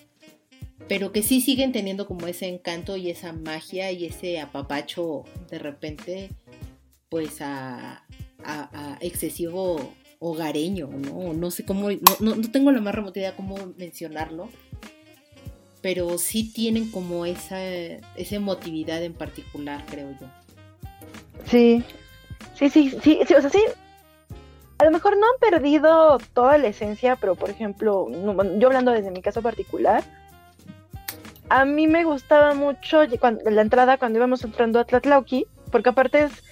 [0.87, 5.59] pero que sí siguen teniendo como ese encanto y esa magia y ese apapacho de
[5.59, 6.29] repente
[7.09, 8.02] pues a,
[8.45, 11.33] a, excesivo hogareño, ¿no?
[11.33, 14.49] No sé cómo, no, tengo la más remota idea cómo mencionarlo,
[15.81, 17.57] pero sí tienen como esa,
[18.15, 20.27] emotividad en particular, creo yo.
[21.45, 21.83] Sí,
[22.55, 23.63] sí, sí, sí, sí, o sea, sí.
[24.77, 28.07] A lo mejor no han perdido toda la esencia, pero por ejemplo,
[28.57, 30.03] yo hablando desde mi caso particular,
[31.49, 36.43] a mí me gustaba mucho la entrada cuando íbamos entrando a Tlatlauqui, porque aparte es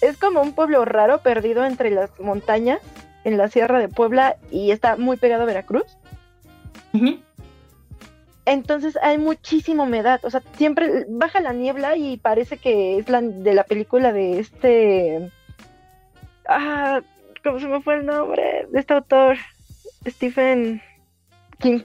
[0.00, 2.80] es como un pueblo raro perdido entre las montañas
[3.24, 5.98] en la Sierra de Puebla y está muy pegado a Veracruz.
[8.46, 13.20] Entonces hay muchísima humedad, o sea, siempre baja la niebla y parece que es la
[13.20, 15.30] de la película de este...
[16.48, 17.00] Ah,
[17.44, 18.66] ¿cómo se me fue el nombre?
[18.70, 19.36] De este autor,
[20.06, 20.82] Stephen
[21.58, 21.80] King.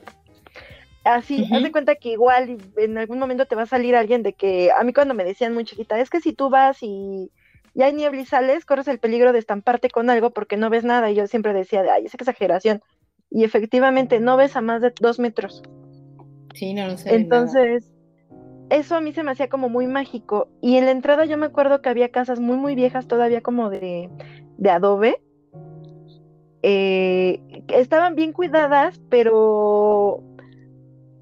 [1.04, 4.32] Así, haz de cuenta que igual en algún momento te va a salir alguien de
[4.32, 7.30] que a mí cuando me decían muy chiquita, es que si tú vas y
[7.76, 10.82] y hay niebla y sales, corres el peligro de estamparte con algo porque no ves
[10.82, 11.10] nada.
[11.10, 12.80] Y yo siempre decía, de, ay, esa exageración.
[13.30, 15.62] Y efectivamente, no ves a más de dos metros.
[16.54, 17.14] Sí, no lo sé.
[17.14, 17.92] Entonces,
[18.70, 20.48] eso a mí se me hacía como muy mágico.
[20.62, 23.68] Y en la entrada yo me acuerdo que había casas muy, muy viejas, todavía como
[23.68, 24.08] de,
[24.56, 25.20] de adobe.
[26.62, 30.22] Eh, estaban bien cuidadas, pero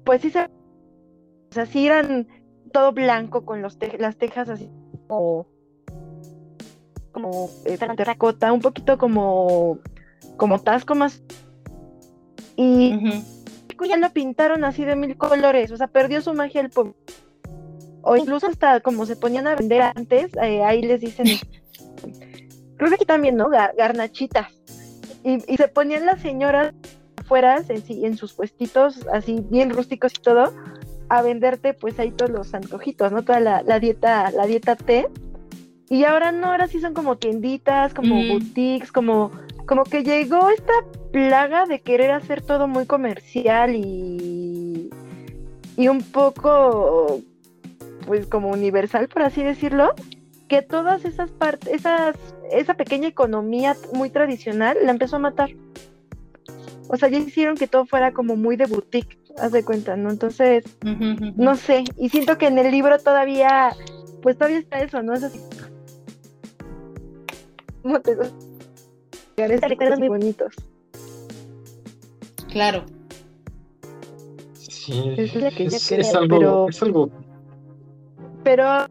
[0.05, 0.45] pues sí se...
[0.45, 2.29] O sea, sí eran
[2.71, 4.69] todo blanco con los las tejas así
[5.07, 5.47] como
[7.15, 9.79] como eh, terracota, un poquito como,
[10.35, 11.23] como tasco más.
[12.57, 12.93] Y
[13.87, 16.93] ya lo pintaron así de mil colores, o sea, perdió su magia el pueblo.
[18.01, 21.25] O incluso hasta como se ponían a vender antes, eh, ahí les dicen,
[22.77, 23.49] creo que aquí también, ¿no?
[23.49, 24.47] garnachitas.
[25.23, 26.73] Y, se ponían las señoras
[27.15, 30.53] afuera en, en sus puestitos, así bien rústicos y todo,
[31.07, 33.23] a venderte pues ahí todos los antojitos, ¿no?
[33.23, 35.07] Toda la, la dieta, la dieta té
[35.89, 39.31] y ahora no, ahora sí son como tienditas, como boutiques, como,
[39.67, 40.73] como que llegó esta
[41.11, 44.89] plaga de querer hacer todo muy comercial y,
[45.77, 47.21] y un poco,
[48.07, 49.93] pues como universal, por así decirlo,
[50.47, 52.15] que todas esas partes, esas,
[52.51, 55.51] esa pequeña economía muy tradicional la empezó a matar.
[56.87, 60.09] O sea, ya hicieron que todo fuera como muy de boutique, haz de cuenta, ¿no?
[60.09, 60.65] Entonces,
[61.35, 63.75] no sé, y siento que en el libro todavía,
[64.21, 65.13] pues todavía está eso, ¿no?
[65.13, 65.39] Es así
[67.85, 68.15] ¿Cómo te
[69.67, 70.55] recuerdos muy bonitos.
[72.49, 72.83] Claro.
[74.53, 75.35] Sí, es,
[76.15, 77.11] algo, es algo
[78.43, 78.87] Pero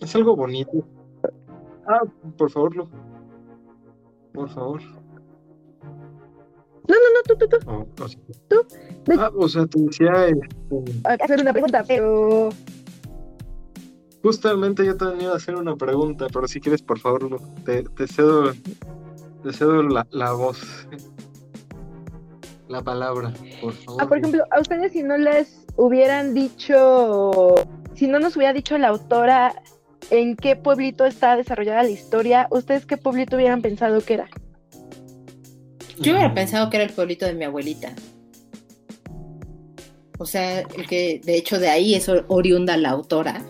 [0.00, 0.84] Es algo bonito.
[1.86, 2.00] Ah,
[2.36, 2.88] por favor, Lu.
[4.34, 4.82] Por favor.
[4.82, 4.96] no,
[6.88, 7.58] no, no, tú, tú, tú.
[7.70, 8.66] Oh, o sea, Tú.
[9.20, 12.48] Ah, o sea, te decía, este, hacer una pregunta, pero
[14.26, 18.08] justamente yo también iba a hacer una pregunta, pero si quieres, por favor, te, te
[18.08, 18.52] cedo,
[19.44, 20.58] te cedo la, la voz.
[22.68, 24.02] La palabra, por favor.
[24.02, 27.54] Ah, por ejemplo, a ustedes si no les hubieran dicho,
[27.94, 29.54] si no nos hubiera dicho la autora
[30.10, 34.28] en qué pueblito está desarrollada la historia, ¿ustedes qué pueblito hubieran pensado que era?
[36.00, 37.94] Yo hubiera pensado que era el pueblito de mi abuelita.
[40.18, 43.42] O sea, el que de hecho de ahí es or- oriunda la autora.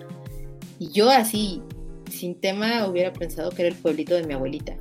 [0.78, 1.62] Y yo así,
[2.10, 4.76] sin tema, hubiera pensado que era el pueblito de mi abuelita.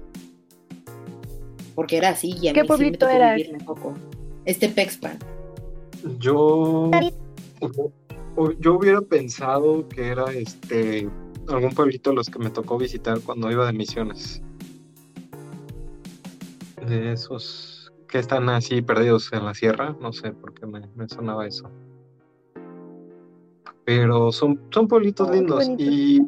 [1.73, 3.35] Porque era así y a ¿Qué mí sí me tocó era?
[3.51, 3.93] un poco.
[4.45, 5.17] Este Pexpan.
[6.19, 6.91] Yo,
[8.35, 11.09] o- yo hubiera pensado que era este
[11.47, 14.41] algún pueblito de los que me tocó visitar cuando iba de misiones.
[16.87, 21.07] De esos que están así perdidos en la sierra, no sé por qué me, me
[21.09, 21.69] sonaba eso.
[23.85, 25.69] Pero son, son pueblitos Oh, qué lindos.
[25.77, 26.21] Y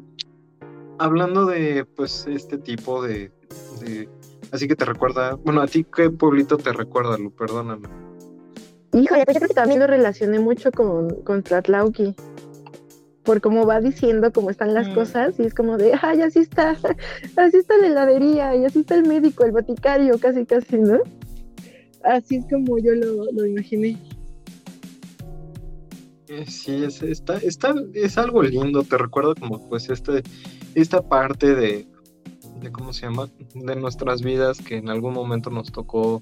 [1.00, 3.32] hablando de pues este tipo de,
[3.82, 4.08] de-
[4.52, 7.88] así que te recuerda, bueno, a ti qué pueblito te recuerda, Lu, perdóname.
[8.94, 12.16] Híjole, pues yo creo que también lo relacioné mucho con, con Tlatlauqui.
[13.24, 14.94] Por cómo va diciendo cómo están las Mm.
[14.94, 16.72] cosas, y es como de, ay, así está,
[17.36, 21.00] así está la heladería, y así está el médico, el boticario, casi, casi, ¿no?
[22.04, 23.98] Así es como yo lo, lo imaginé.
[26.28, 30.24] Eh, Sí, es, está, está, es algo lindo, te recuerdo como pues este,
[30.76, 31.88] esta parte de,
[32.62, 33.30] de, ¿cómo se llama?
[33.54, 36.20] De nuestras vidas que en algún momento nos tocó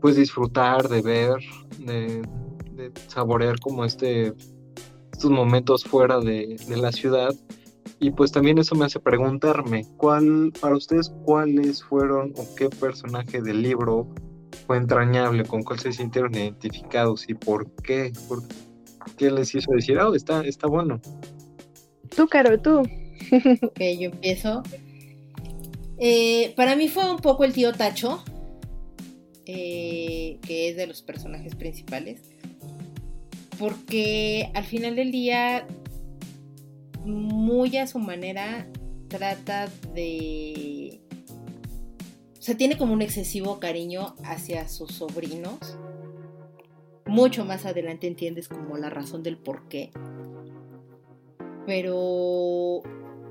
[0.00, 1.36] pues disfrutar, de ver,
[1.80, 2.22] de,
[2.72, 4.32] de saborear como este,
[5.12, 7.34] estos momentos fuera de, de la ciudad.
[7.98, 13.40] Y pues también eso me hace preguntarme, ¿cuál, para ustedes, cuáles fueron o qué personaje
[13.40, 14.06] del libro
[14.66, 18.12] fue entrañable, con cuál se sintieron identificados y por qué?
[18.28, 18.54] ¿Por qué
[19.18, 21.00] les hizo decir, oh, está, está bueno?
[22.14, 22.82] Tú, Caro, tú.
[23.62, 24.62] Ok, yo empiezo.
[25.98, 28.22] Eh, para mí fue un poco el tío Tacho,
[29.46, 32.20] eh, que es de los personajes principales,
[33.58, 35.66] porque al final del día,
[37.04, 38.68] muy a su manera,
[39.08, 41.00] trata de...
[42.38, 45.76] O sea, tiene como un excesivo cariño hacia sus sobrinos.
[47.06, 49.90] Mucho más adelante entiendes como la razón del por qué.
[51.66, 52.82] Pero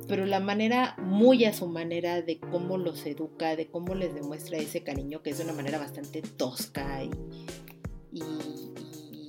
[0.08, 4.58] pero la manera, muy a su manera, de cómo los educa, de cómo les demuestra
[4.58, 7.10] ese cariño, que es de una manera bastante tosca y,
[8.12, 9.28] y-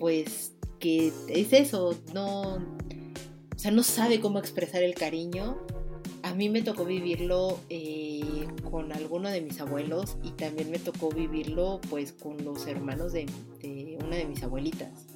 [0.00, 5.56] pues que es eso, no, o sea, no sabe cómo expresar el cariño.
[6.22, 8.33] A mí me tocó vivirlo eh,
[8.70, 13.26] con alguno de mis abuelos y también me tocó vivirlo pues con los hermanos de,
[13.60, 15.06] de una de mis abuelitas.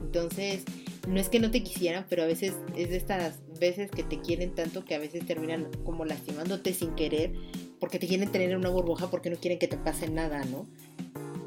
[0.00, 0.64] Entonces,
[1.08, 4.20] no es que no te quisieran, pero a veces es de estas veces que te
[4.20, 7.32] quieren tanto que a veces terminan como lastimándote sin querer,
[7.80, 10.66] porque te quieren tener en una burbuja porque no quieren que te pase nada, ¿no?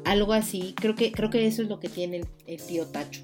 [0.04, 3.22] Algo así, creo que, creo que eso es lo que tiene el, el tío Tacho.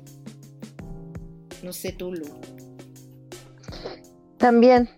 [1.63, 2.27] No sé tú, Lu.
[4.37, 4.89] También,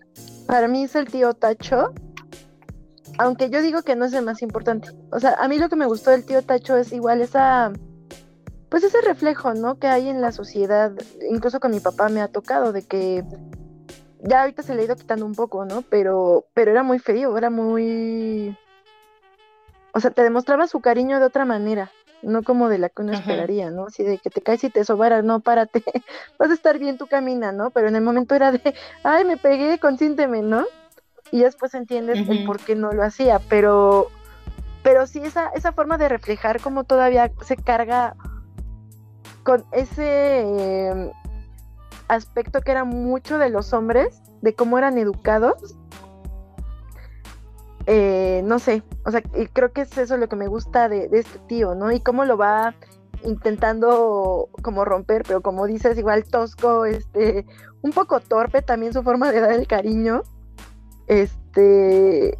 [0.45, 1.93] para mí es el tío Tacho,
[3.21, 4.89] aunque yo digo que no es el más importante.
[5.11, 7.71] O sea, a mí lo que me gustó del tío Tacho es igual esa,
[8.67, 9.77] pues ese reflejo, ¿no?
[9.77, 10.91] Que hay en la sociedad,
[11.29, 13.23] incluso con mi papá me ha tocado de que
[14.23, 15.83] ya ahorita se le ha ido quitando un poco, ¿no?
[15.83, 18.57] Pero, pero era muy frío, era muy,
[19.93, 21.91] o sea, te demostraba su cariño de otra manera.
[22.23, 23.21] No como de la que uno Ajá.
[23.21, 23.85] esperaría, ¿no?
[23.85, 25.83] Así de que te caes y te sobara, no, párate,
[26.39, 27.69] vas a estar bien, tú camina, ¿no?
[27.69, 30.65] Pero en el momento era de, ay, me pegué, consiénteme, ¿no?
[31.31, 34.09] Y después entiendes el por qué no lo hacía, pero,
[34.83, 38.15] pero sí esa, esa forma de reflejar cómo todavía se carga
[39.43, 41.11] con ese eh,
[42.09, 45.75] aspecto que era mucho de los hombres, de cómo eran educados.
[47.87, 51.07] Eh, no sé, o sea, y creo que es eso lo que me gusta de,
[51.07, 51.91] de este tío, ¿no?
[51.91, 52.75] Y cómo lo va
[53.23, 57.45] intentando como romper, pero como dices, igual tosco, este,
[57.81, 60.23] un poco torpe también su forma de dar el cariño.
[61.11, 62.37] Este,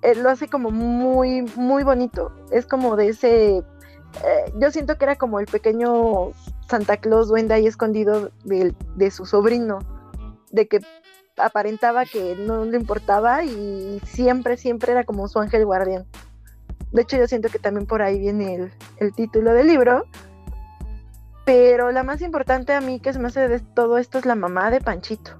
[0.00, 2.32] él lo hace como muy, muy bonito.
[2.50, 3.64] Es como de ese, eh,
[4.58, 6.30] yo siento que era como el pequeño
[6.66, 9.80] Santa Claus duende ahí escondido del- de, su sobrino,
[10.50, 10.80] de que
[11.36, 16.06] aparentaba que no le importaba y siempre, siempre era como su ángel guardián.
[16.92, 20.06] De hecho, yo siento que también por ahí viene el, el título del libro.
[21.44, 24.36] Pero la más importante a mí que se me hace de todo esto es la
[24.36, 25.32] mamá de Panchito.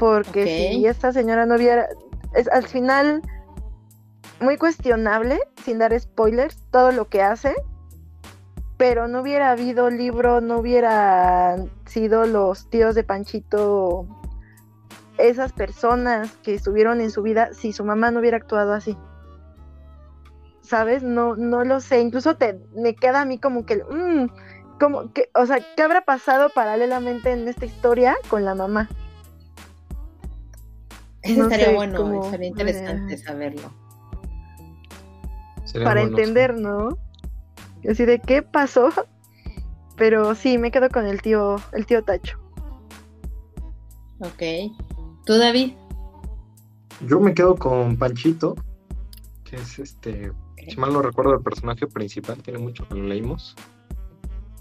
[0.00, 1.86] Porque si esta señora no hubiera,
[2.34, 3.20] es al final
[4.40, 7.54] muy cuestionable, sin dar spoilers, todo lo que hace,
[8.78, 14.06] pero no hubiera habido libro, no hubiera sido los tíos de Panchito
[15.18, 18.96] esas personas que estuvieron en su vida si su mamá no hubiera actuado así.
[20.62, 21.02] ¿Sabes?
[21.02, 22.00] No, no lo sé.
[22.00, 24.30] Incluso te, me queda a mí como que, mm,
[24.78, 28.88] como que, o sea, ¿qué habrá pasado paralelamente en esta historia con la mamá?
[31.22, 33.72] Eso estaría bueno, estaría interesante saberlo.
[35.84, 36.98] Para entender, ¿no?
[37.88, 38.90] Así de qué pasó.
[39.96, 42.38] Pero sí, me quedo con el tío, el tío Tacho.
[44.20, 44.72] Ok.
[45.26, 45.74] ¿Tú, David?
[47.06, 48.56] Yo me quedo con Panchito,
[49.44, 50.32] que es este,
[50.68, 53.54] si mal no recuerdo, el personaje principal, tiene mucho que lo leímos.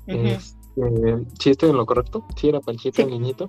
[0.07, 2.25] este, ¿Sí estoy en lo correcto?
[2.35, 3.47] ¿Sí era Panchito el niñito?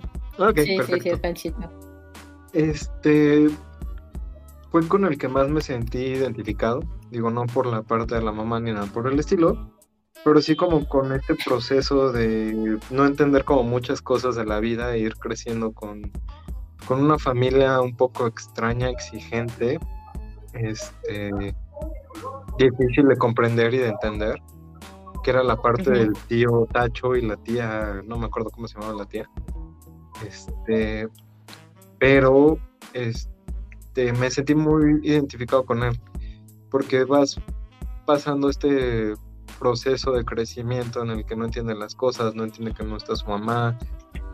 [0.55, 1.90] sí, sí, sí, Panchito.
[2.53, 3.49] Este
[4.71, 6.81] fue con el que más me sentí identificado.
[7.09, 9.71] Digo, no por la parte de la mamá ni nada por el estilo,
[10.23, 14.93] pero sí como con este proceso de no entender como muchas cosas de la vida
[14.95, 16.11] e ir creciendo con,
[16.87, 19.79] con una familia un poco extraña, exigente,
[20.53, 21.31] este,
[22.57, 24.41] difícil de comprender y de entender,
[25.23, 28.79] que era la parte del tío Tacho y la tía, no me acuerdo cómo se
[28.79, 29.29] llamaba la tía,
[30.25, 31.07] este,
[32.01, 32.57] pero
[32.93, 36.01] este, me sentí muy identificado con él,
[36.71, 37.39] porque vas
[38.07, 39.13] pasando este
[39.59, 43.15] proceso de crecimiento en el que no entiende las cosas, no entiende que no está
[43.15, 43.77] su mamá,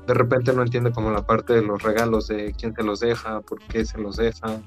[0.07, 3.41] de repente no entiende como la parte de los regalos, de quién se los deja,
[3.41, 4.61] por qué se los deja,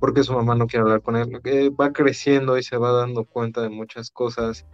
[0.00, 1.38] por qué su mamá no quiere hablar con él.
[1.44, 4.64] Eh, va creciendo y se va dando cuenta de muchas cosas.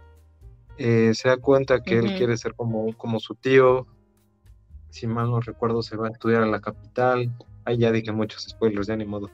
[0.77, 3.85] Eh, se da cuenta que él quiere ser como, como su tío.
[4.89, 7.29] Si mal no recuerdo, se va a estudiar a la capital.
[7.65, 9.29] Ahí ya dije muchos spoilers, ya ni modo.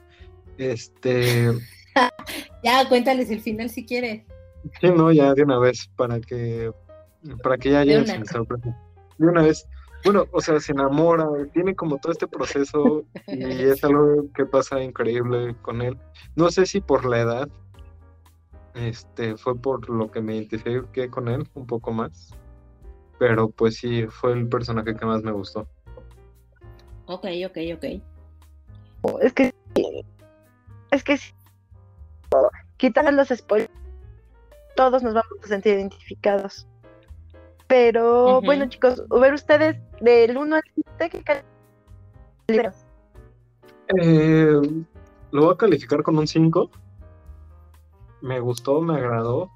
[0.58, 1.52] Este.
[2.64, 4.22] ya, cuéntales el final si quieres.
[4.80, 6.72] Sí, no, ya de una vez, para que,
[7.42, 8.76] para que ya lleguen sin sorpresa.
[9.18, 9.66] De una vez.
[10.04, 14.82] Bueno, o sea, se enamora, tiene como todo este proceso y es algo que pasa
[14.82, 15.98] increíble con él.
[16.36, 17.48] No sé si por la edad,
[18.74, 22.34] este, fue por lo que me identifiqué con él un poco más,
[23.18, 25.66] pero pues sí, fue el personaje que más me gustó.
[27.06, 28.15] Ok, ok, ok.
[29.20, 29.54] Es que,
[30.90, 31.18] es que
[32.76, 33.70] quitar los spoilers,
[34.76, 36.66] todos nos vamos a sentir identificados.
[37.66, 40.62] Pero bueno, chicos, ver ustedes del 1 al
[40.98, 41.44] 7, ¿qué
[42.46, 42.70] libro?
[44.00, 44.60] Eh,
[45.32, 46.70] lo voy a calificar con un 5.
[48.22, 49.50] Me gustó, me agradó.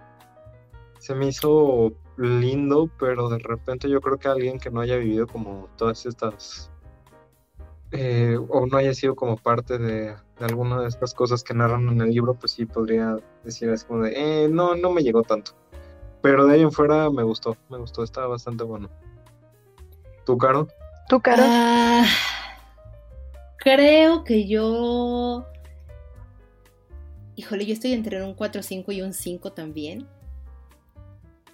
[0.99, 5.27] Se me hizo lindo, pero de repente yo creo que alguien que no haya vivido
[5.27, 6.71] como todas estas
[7.93, 12.01] eh, o no haya sido como parte de, alguna de estas cosas que narran en
[12.01, 15.53] el libro, pues sí podría decir así como de, eh, no, no me llegó tanto.
[16.23, 18.89] Pero de ahí en fuera me gustó, me gustó, estaba bastante bueno.
[20.25, 20.69] ¿Tú, Caro?
[21.09, 21.43] ¿Tú, Caro?
[21.45, 22.07] Ah,
[23.57, 25.47] creo que yo...
[27.35, 30.07] Híjole, yo estoy entre un 4-5 y un 5 también.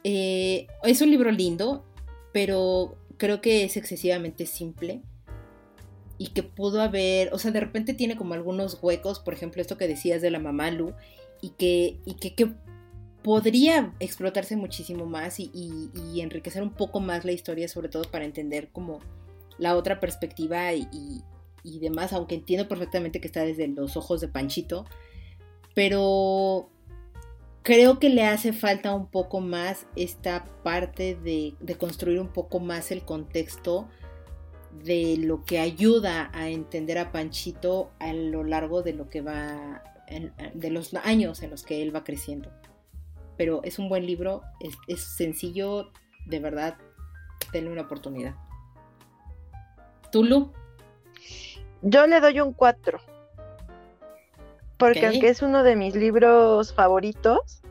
[0.02, 1.84] Eh, es un libro lindo,
[2.32, 5.02] pero creo que es excesivamente simple
[6.18, 9.76] y que pudo haber, o sea, de repente tiene como algunos huecos, por ejemplo, esto
[9.76, 10.94] que decías de la mamá Lu,
[11.40, 12.54] y que, y que, que
[13.26, 15.90] podría explotarse muchísimo más y,
[16.20, 19.00] enriquecer un poco más la historia, sobre todo para entender como
[19.58, 21.24] la otra perspectiva y,
[21.80, 24.84] demás, aunque entiendo perfectamente que está desde los ojos de Panchito,
[25.74, 26.70] pero
[27.64, 32.92] creo que le hace falta un poco más esta parte de, construir un poco más
[32.92, 33.88] el contexto
[34.84, 39.82] de lo que ayuda a entender a Panchito a lo largo de lo que va,
[40.54, 42.50] de los años en los que él va creciendo
[43.36, 44.42] pero es un buen libro,
[44.88, 45.90] es, sencillo,
[46.26, 46.76] de verdad,
[47.52, 48.34] denle una oportunidad.
[50.10, 50.52] ¿Tulu?
[51.82, 52.98] Yo le doy un 4.
[54.78, 57.62] Porque aunque es uno de mis libros favoritos,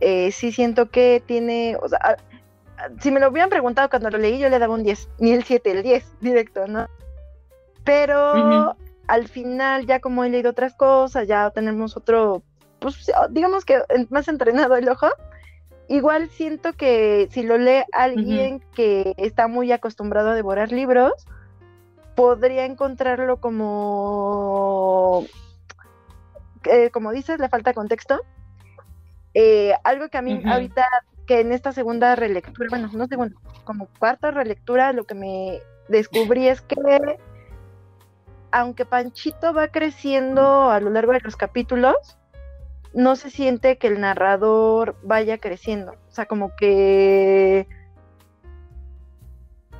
[0.00, 2.18] eh, sí siento que tiene, o sea,
[3.00, 5.44] si me lo hubieran preguntado cuando lo leí, yo le daba un 10, ni el
[5.44, 6.88] 7, el 10 directo, ¿no?
[7.84, 8.76] Pero
[9.06, 12.42] al final, ya como he leído otras cosas, ya tenemos otro
[12.78, 15.08] pues digamos que más entrenado el ojo,
[15.88, 21.12] igual siento que si lo lee alguien que está muy acostumbrado a devorar libros,
[22.14, 25.24] podría encontrarlo como,
[26.64, 28.20] eh, como dices, le falta contexto.
[29.34, 30.84] Eh, algo que a mí ahorita
[31.28, 36.48] que en esta segunda relectura, bueno, no segunda, como cuarta relectura, lo que me descubrí
[36.48, 36.76] es que
[38.50, 42.16] aunque Panchito va creciendo a lo largo de los capítulos,
[42.94, 45.92] no se siente que el narrador vaya creciendo.
[45.92, 47.68] O sea, como que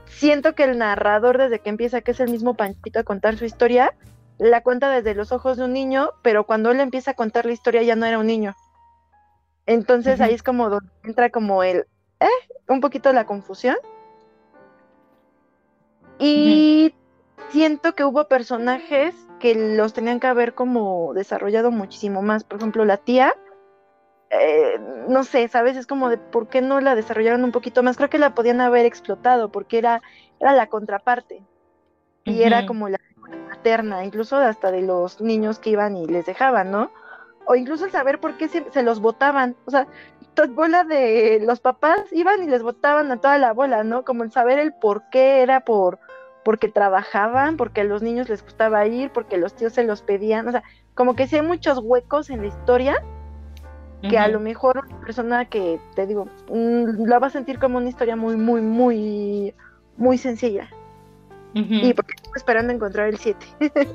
[0.05, 3.47] siento que el narrador desde que empieza, que es el mismo Panchito a contar su
[3.47, 3.95] historia,
[4.37, 7.53] la cuenta desde los ojos de un niño, pero cuando él empieza a contar la
[7.53, 8.55] historia ya no era un niño.
[9.69, 11.85] Entonces ahí es como donde entra como el,
[12.21, 12.27] eh,
[12.69, 13.77] un poquito la confusión.
[16.19, 16.95] Y
[17.51, 22.45] siento que hubo personajes que los tenían que haber como desarrollado muchísimo más.
[22.45, 23.35] Por ejemplo, la tía,
[24.31, 25.77] eh, no sé, ¿sabes?
[25.77, 27.99] Es como de por qué no la desarrollaron un poquito más.
[27.99, 30.01] Creo que la podían haber explotado porque era,
[30.41, 31.43] era la contraparte.
[32.25, 32.99] Y era como la
[33.51, 36.91] materna, incluso hasta de los niños que iban y les dejaban, ¿no?
[37.51, 39.57] O incluso el saber por qué se, se los votaban.
[39.65, 39.87] O sea,
[40.47, 44.05] bola de los papás iban y les votaban a toda la bola, ¿no?
[44.05, 45.99] Como el saber el por qué era por
[46.45, 50.49] porque trabajaban, porque a los niños les gustaba ir, porque los tíos se los pedían,
[50.49, 50.63] o sea,
[50.95, 53.03] como que sí hay muchos huecos en la historia
[54.09, 57.79] que a lo mejor una persona que, te digo, mm, la va a sentir como
[57.79, 59.55] una historia muy, muy, muy,
[59.97, 60.71] muy sencilla.
[61.53, 63.47] Y porque estoy esperando encontrar el 7.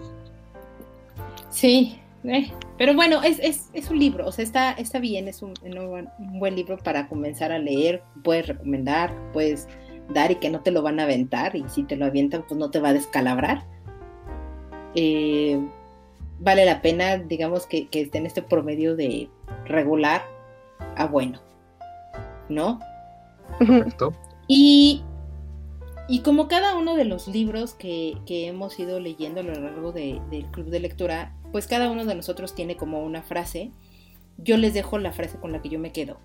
[1.50, 2.52] sí, eh,
[2.84, 6.38] pero bueno, es, es, es, un libro, o sea, está, está bien, es un, un,
[6.38, 9.70] buen libro para comenzar a leer, puedes recomendar, puedes
[10.10, 12.60] dar y que no te lo van a aventar y si te lo avientan pues
[12.60, 13.66] no te va a descalabrar.
[14.96, 15.66] Eh,
[16.40, 19.30] vale la pena, digamos, que, que esté en este promedio de
[19.64, 20.22] regular
[20.98, 21.40] a bueno,
[22.50, 22.82] ¿no?
[23.60, 24.12] Perfecto.
[24.50, 25.04] Y,
[26.10, 29.94] y como cada uno de los libros que, que hemos ido leyendo a lo largo
[29.94, 33.72] del club de lectura, pues cada uno de nosotros tiene como una frase.
[34.38, 36.18] Yo les dejo la frase con la que yo me quedo,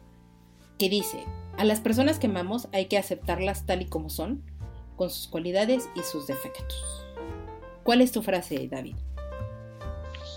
[0.78, 1.22] que dice,
[1.58, 4.42] a las personas que amamos hay que aceptarlas tal y como son,
[4.96, 7.06] con sus cualidades y sus defectos.
[7.84, 8.96] ¿Cuál es tu frase, David?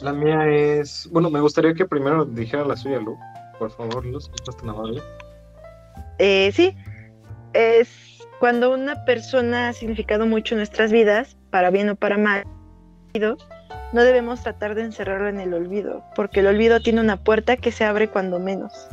[0.02, 1.08] La mía es.
[1.12, 3.18] Bueno, me gustaría que primero dijera la suya, Lu.
[3.60, 5.02] Por favor, Luz, ¿estás tan amable?
[6.20, 6.76] Eh, sí.
[7.54, 12.44] Es cuando una persona ha significado mucho en nuestras vidas, para bien o para mal,
[13.94, 17.72] no debemos tratar de encerrarlo en el olvido, porque el olvido tiene una puerta que
[17.72, 18.88] se abre cuando menos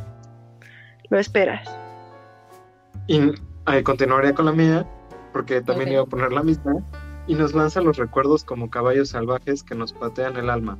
[1.09, 1.67] lo esperas.
[3.07, 3.33] Y
[3.83, 4.87] continuaría con la mía,
[5.33, 6.83] porque también iba a poner la misma,
[7.27, 10.77] y nos lanza los recuerdos como caballos salvajes que nos patean el alma.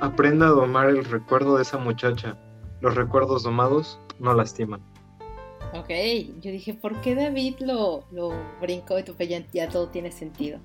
[0.00, 2.36] Aprenda a domar el recuerdo de esa muchacha.
[2.80, 4.80] Los recuerdos domados no lastiman.
[5.74, 5.90] Ok,
[6.40, 10.60] yo dije, ¿por qué David lo, lo brincó y tu ya, ya todo tiene sentido?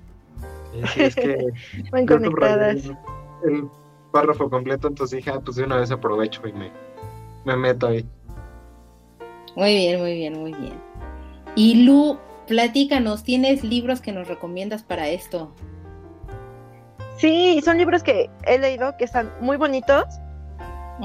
[0.96, 1.46] Es que
[1.92, 2.90] Muy conectadas.
[3.44, 3.68] El
[4.12, 6.70] párrafo completo, entonces dije, ah, pues de una vez aprovecho y me,
[7.44, 8.06] me meto ahí.
[9.56, 10.74] Muy bien, muy bien, muy bien.
[11.56, 15.52] Y Lu, platícanos, ¿tienes libros que nos recomiendas para esto?
[17.16, 20.04] Sí, son libros que he leído que están muy bonitos.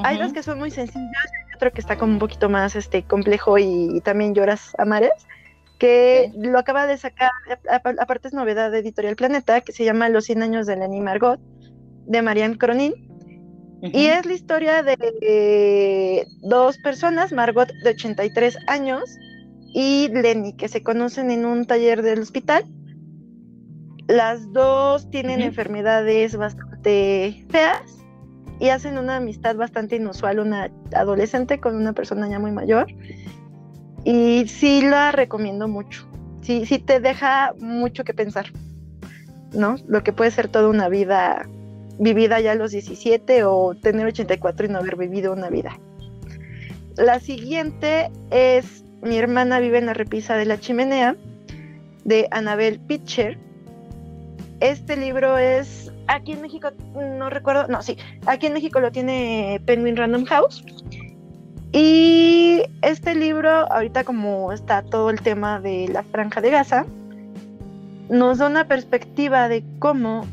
[0.03, 3.03] Hay dos que son muy sencillos, hay otro que está como un poquito más este
[3.03, 5.27] complejo y, también lloras a mares,
[5.79, 7.31] que lo acaba de sacar,
[7.99, 11.39] aparte es novedad de Editorial Planeta, que se llama Los 100 años de Lenny Margot,
[12.05, 12.93] de Marianne Cronin.
[13.81, 19.03] Y es la historia de dos personas, Margot de 83 años
[19.73, 22.65] y Lenny, que se conocen en un taller del hospital.
[24.07, 27.99] Las dos tienen enfermedades bastante feas
[28.59, 32.87] y hacen una amistad bastante inusual, una adolescente con una persona ya muy mayor.
[34.03, 36.07] Y sí la recomiendo mucho.
[36.41, 38.47] Sí, sí te deja mucho que pensar,
[39.53, 39.75] ¿no?
[39.87, 41.47] Lo que puede ser toda una vida
[41.99, 45.77] vivida ya a los 17 o tener 84 y no haber vivido una vida.
[46.97, 51.15] La siguiente es Mi hermana vive en la repisa de la chimenea
[52.03, 53.37] de Annabel Pitcher.
[54.59, 59.61] Este libro es, aquí en México, no recuerdo, no, sí, aquí en México lo tiene
[59.65, 60.65] Penguin Random House.
[61.71, 66.85] Y este libro, ahorita como está todo el tema de la franja de Gaza,
[68.09, 70.25] nos da una perspectiva de cómo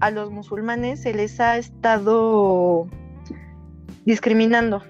[0.00, 2.86] a los musulmanes se les ha estado
[4.04, 4.82] discriminando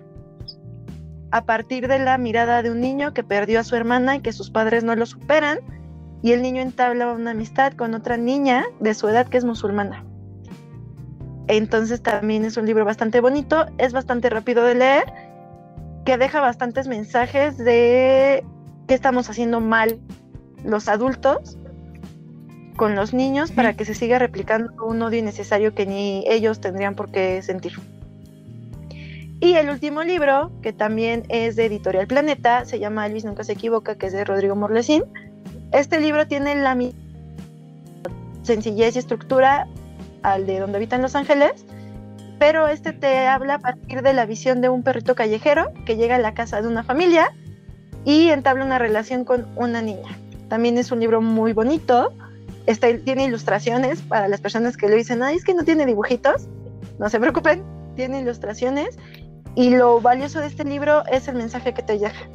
[1.30, 4.32] a partir de la mirada de un niño que perdió a su hermana y que
[4.32, 5.60] sus padres no lo superan
[6.22, 10.04] y el niño entabla una amistad con otra niña de su edad que es musulmana.
[11.48, 15.12] Entonces también es un libro bastante bonito, es bastante rápido de leer,
[16.04, 18.44] que deja bastantes mensajes de
[18.88, 19.98] qué estamos haciendo mal
[20.64, 21.56] los adultos
[22.76, 26.94] con los niños para que se siga replicando un odio innecesario que ni ellos tendrían
[26.94, 27.72] por qué sentir.
[29.40, 33.52] Y el último libro, que también es de Editorial Planeta, se llama Elvis Nunca se
[33.52, 35.04] equivoca, que es de Rodrigo Morlesín.
[35.72, 36.98] Este libro tiene la misma
[38.42, 39.66] sencillez y estructura
[40.22, 41.64] al de Donde habitan los ángeles,
[42.38, 46.16] pero este te habla a partir de la visión de un perrito callejero que llega
[46.16, 47.32] a la casa de una familia
[48.04, 50.18] y entabla una relación con una niña.
[50.48, 52.12] También es un libro muy bonito,
[52.66, 56.46] este, tiene ilustraciones para las personas que le dicen, ay, es que no tiene dibujitos,
[56.98, 57.62] no se preocupen,
[57.94, 58.98] tiene ilustraciones
[59.54, 62.28] y lo valioso de este libro es el mensaje que te deja.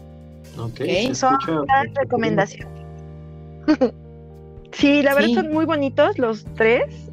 [0.57, 0.81] Ok,
[1.13, 2.67] Son las recomendaciones.
[4.71, 7.10] sí, la verdad son muy bonitos los tres,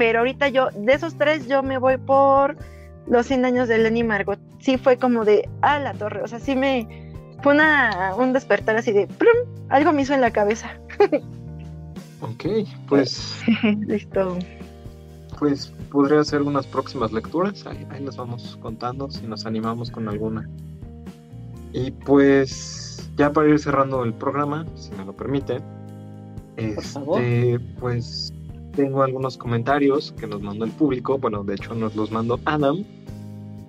[0.00, 2.56] pero ahorita yo, de esos tres, yo me voy por
[3.06, 4.38] los 100 años de Lenny Margot.
[4.58, 8.76] Sí fue como de, a la torre, o sea, sí me fue una, un despertar
[8.76, 9.06] así de,
[9.68, 10.70] algo me hizo en la cabeza.
[12.22, 13.42] ok, pues...
[13.86, 14.38] Listo.
[15.38, 20.08] Pues podría ser unas próximas lecturas, ahí, ahí les vamos contando si nos animamos con
[20.08, 20.48] alguna.
[21.74, 25.60] Y pues ya para ir cerrando el programa, si me lo permite,
[26.56, 28.32] este, pues
[28.74, 32.84] tengo algunos comentarios que nos mandó el público, bueno, de hecho nos los mandó Adam.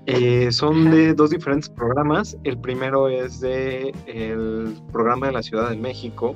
[0.08, 2.38] Eh, son de dos diferentes programas.
[2.44, 6.34] El primero es de el programa de la Ciudad de México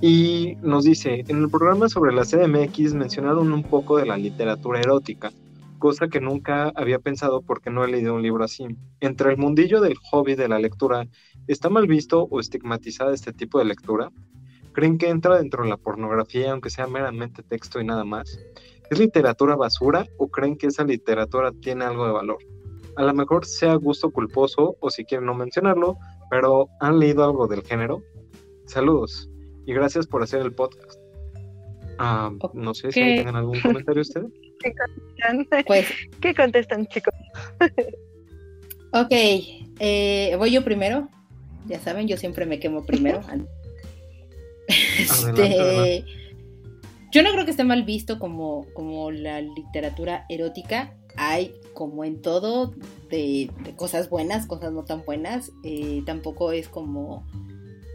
[0.00, 4.80] y nos dice, en el programa sobre la CDMX mencionaron un poco de la literatura
[4.80, 5.32] erótica,
[5.78, 8.66] cosa que nunca había pensado porque no he leído un libro así.
[9.00, 11.06] Entre el mundillo del hobby de la lectura,
[11.46, 14.10] ¿está mal visto o estigmatizada este tipo de lectura?
[14.76, 18.38] ¿Creen que entra dentro de la pornografía aunque sea meramente texto y nada más?
[18.90, 22.36] ¿Es literatura basura o creen que esa literatura tiene algo de valor?
[22.96, 25.96] A lo mejor sea gusto culposo o si quieren no mencionarlo,
[26.28, 28.02] pero ¿han leído algo del género?
[28.66, 29.30] Saludos
[29.64, 31.00] y gracias por hacer el podcast.
[31.96, 34.28] Ah, no sé si tienen algún comentario ustedes.
[34.60, 35.64] ¿Qué contestan?
[35.66, 37.14] Pues, ¿Qué contestan, chicos?
[38.92, 39.10] ok,
[39.80, 41.08] eh, voy yo primero.
[41.64, 43.22] Ya saben, yo siempre me quemo primero.
[44.98, 46.04] Este,
[47.12, 50.94] yo no creo que esté mal visto como, como la literatura erótica.
[51.16, 52.74] Hay, como en todo,
[53.08, 55.52] de, cosas buenas, cosas no tan buenas.
[55.64, 57.26] Eh, tampoco es como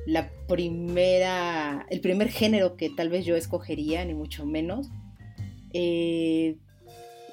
[0.07, 4.89] la primera, el primer género que tal vez yo escogería, ni mucho menos.
[5.73, 6.57] Eh,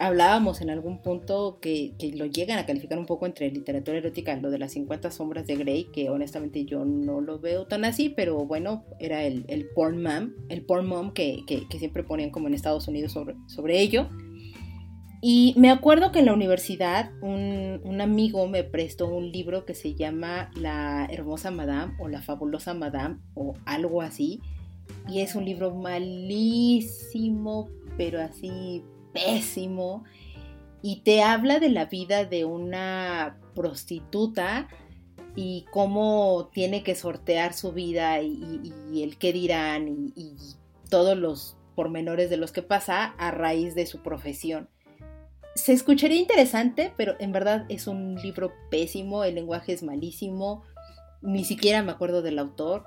[0.01, 4.51] hablábamos en algún punto que, lo llegan a calificar un poco entre literatura erótica, lo
[4.51, 8.45] de las 50 sombras de Grey, que honestamente yo no lo veo tan así, pero
[8.47, 11.45] bueno, era el, el porn mom, el porn mom que,
[11.79, 14.09] siempre ponían como en Estados Unidos sobre, sobre ello.
[15.21, 19.75] Y me acuerdo que en la universidad un, un, amigo me prestó un libro que
[19.75, 24.41] se llama La hermosa Madame o La fabulosa Madame o algo así.
[25.09, 30.05] Y es un libro malísimo, pero así pésimo
[30.83, 34.69] y te habla de la vida de una prostituta
[35.35, 40.37] y cómo tiene que sortear su vida y, el qué dirán y,
[40.91, 44.69] todos los pormenores de los que pasa a raíz de su profesión.
[45.55, 50.63] Se escucharía interesante, pero en verdad es un libro pésimo, el lenguaje es malísimo,
[51.21, 52.85] ni siquiera me acuerdo del autor.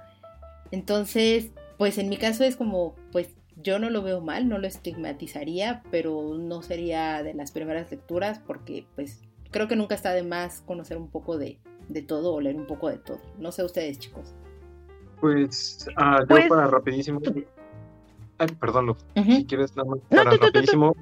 [0.71, 3.29] Entonces, pues en mi caso es como, pues
[3.63, 8.39] yo no lo veo mal, no lo estigmatizaría, pero no sería de las primeras lecturas
[8.39, 11.59] porque pues creo que nunca está de más conocer un poco de,
[12.07, 13.19] todo o leer un poco de todo.
[13.37, 14.33] No sé ustedes, chicos.
[15.19, 17.21] Pues ah, yo pues, para rapidísimo.
[18.37, 20.95] Ay, perdón, si quieres nada más para rapidísimo.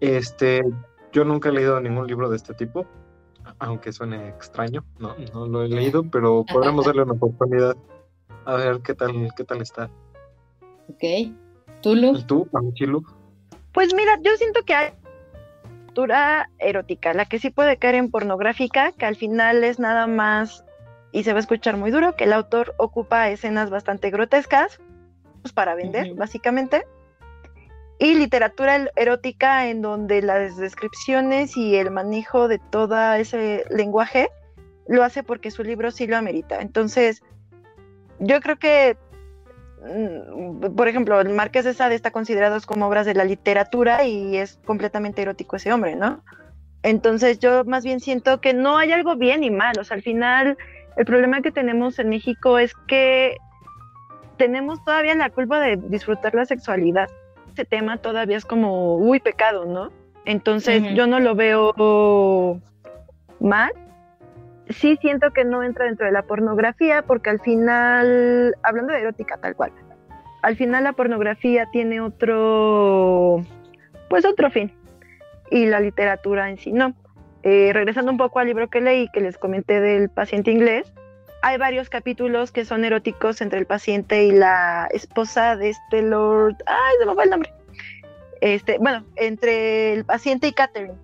[0.00, 0.62] Este,
[1.12, 2.86] yo nunca he leído ningún libro de este tipo,
[3.58, 7.76] aunque suene extraño, no, no lo he leído, pero podremos darle una oportunidad
[8.44, 9.90] a ver qué tal, qué tal está.
[10.90, 11.32] Ok.
[11.82, 12.16] ¿Tú, Lu?
[12.16, 12.48] ¿Y tú,
[13.72, 14.92] Pues mira, yo siento que hay
[15.86, 20.64] lectura erótica, la que sí puede caer en pornográfica, que al final es nada más,
[21.10, 24.80] y se va a escuchar muy duro, que el autor ocupa escenas bastante grotescas,
[25.42, 26.86] pues para vender, básicamente.
[27.98, 34.28] Y literatura erótica en donde las descripciones y el manejo de todo ese lenguaje
[34.86, 36.60] lo hace porque su libro sí lo amerita.
[36.60, 37.22] Entonces,
[38.20, 38.96] yo creo que
[40.76, 44.58] por ejemplo, el Marqués de Sade está considerado como obras de la literatura y es
[44.64, 46.22] completamente erótico ese hombre, ¿no?
[46.82, 50.02] Entonces yo más bien siento que no hay algo bien y mal, o sea, al
[50.02, 50.56] final
[50.96, 53.36] el problema que tenemos en México es que
[54.36, 57.08] tenemos todavía la culpa de disfrutar la sexualidad.
[57.52, 59.92] Ese tema todavía es como, uy, pecado, ¿no?
[60.24, 62.60] Entonces yo no lo veo
[63.40, 63.72] mal,
[64.70, 69.36] sí siento que no entra dentro de la pornografía porque al final, hablando de erótica
[69.38, 69.72] tal cual,
[70.42, 73.44] al final la pornografía tiene otro,
[74.08, 74.72] pues otro fin
[75.50, 76.94] y la literatura en sí no.
[77.42, 80.92] Eh, regresando un poco al libro que leí, que les comenté del paciente inglés,
[81.42, 86.56] hay varios capítulos que son eróticos entre el paciente y la esposa de este Lord.
[86.66, 87.52] ¡Ay, se me fue el nombre!
[88.42, 90.94] Este, bueno, entre el paciente y Catherine.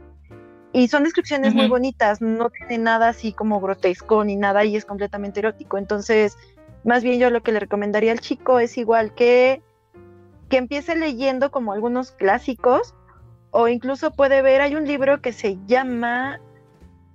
[0.77, 4.85] Y son descripciones muy bonitas, no tiene nada así como grotesco ni nada y es
[4.85, 5.79] completamente erótico.
[5.79, 6.37] Entonces,
[6.85, 9.63] más bien yo lo que le recomendaría al chico es igual que,
[10.51, 12.95] que empiece leyendo como algunos clásicos
[13.53, 16.41] o incluso puede ver, hay un libro que se llama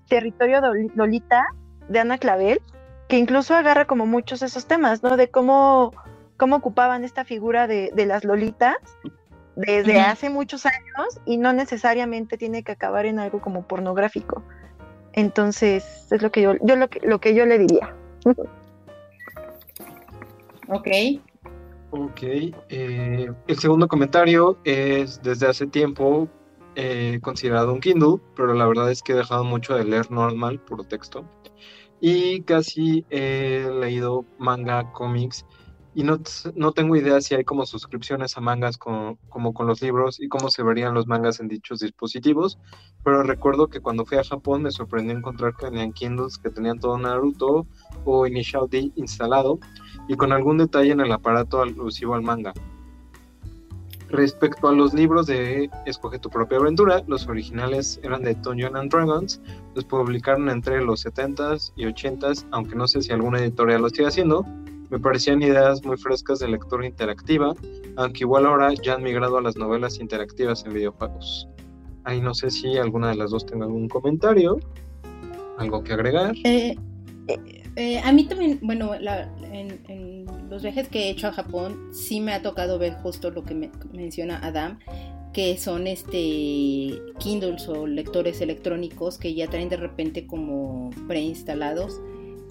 [0.08, 0.60] Territorio
[0.96, 1.46] Lolita
[1.88, 2.64] de Ana Clavel,
[3.10, 5.18] que incluso agarra como muchos esos temas, ¿no?
[5.18, 5.94] De cómo,
[6.36, 8.78] cómo ocupaban esta figura de, las lolitas
[9.66, 14.44] desde hace muchos años y no necesariamente tiene que acabar en algo como pornográfico.
[15.14, 17.96] Entonces, es lo que yo, yo lo que, lo que yo le diría.
[20.68, 20.88] ok.
[21.92, 22.22] Ok.
[22.24, 26.30] Eh, el segundo comentario es desde hace tiempo
[26.76, 30.60] he considerado un Kindle, pero la verdad es que he dejado mucho de leer normal,
[30.60, 31.26] puro texto
[32.02, 35.46] y casi he leído manga, cómics
[35.94, 36.20] y no,
[36.56, 39.18] no tengo idea si hay como suscripciones a mangas como
[39.54, 42.58] con los libros y cómo se verían los mangas en dichos dispositivos,
[43.04, 46.80] pero recuerdo que cuando fui a Japón me sorprendió encontrar que tenían Kindles que tenían
[46.80, 47.66] todo Naruto
[48.06, 49.60] o Initial D instalado
[50.08, 52.54] y con algún detalle en el aparato alusivo al manga.
[54.12, 58.92] Respecto a los libros de Escoge tu propia aventura, los originales eran de Dungeons and
[58.92, 59.42] Dragons,
[59.74, 64.08] los publicaron entre los 70s y 80s, aunque no sé si alguna editorial lo sigue
[64.08, 64.46] haciendo.
[64.92, 67.56] Me parecían ideas muy frescas de lectura interactiva,
[67.96, 71.48] aunque igual ahora ya han migrado a las novelas interactivas en videojuegos.
[72.04, 74.60] Ahí no sé si alguna de las dos tenga algún comentario,
[75.58, 76.36] algo que agregar.
[76.44, 76.76] Eh,
[77.78, 82.34] eh, a mí también, bueno, en, los viajes que he hecho a Japón, sí me
[82.34, 84.78] ha tocado ver justo lo que menciona Adam,
[85.32, 92.02] que son este Kindles o lectores electrónicos que ya traen de repente como preinstalados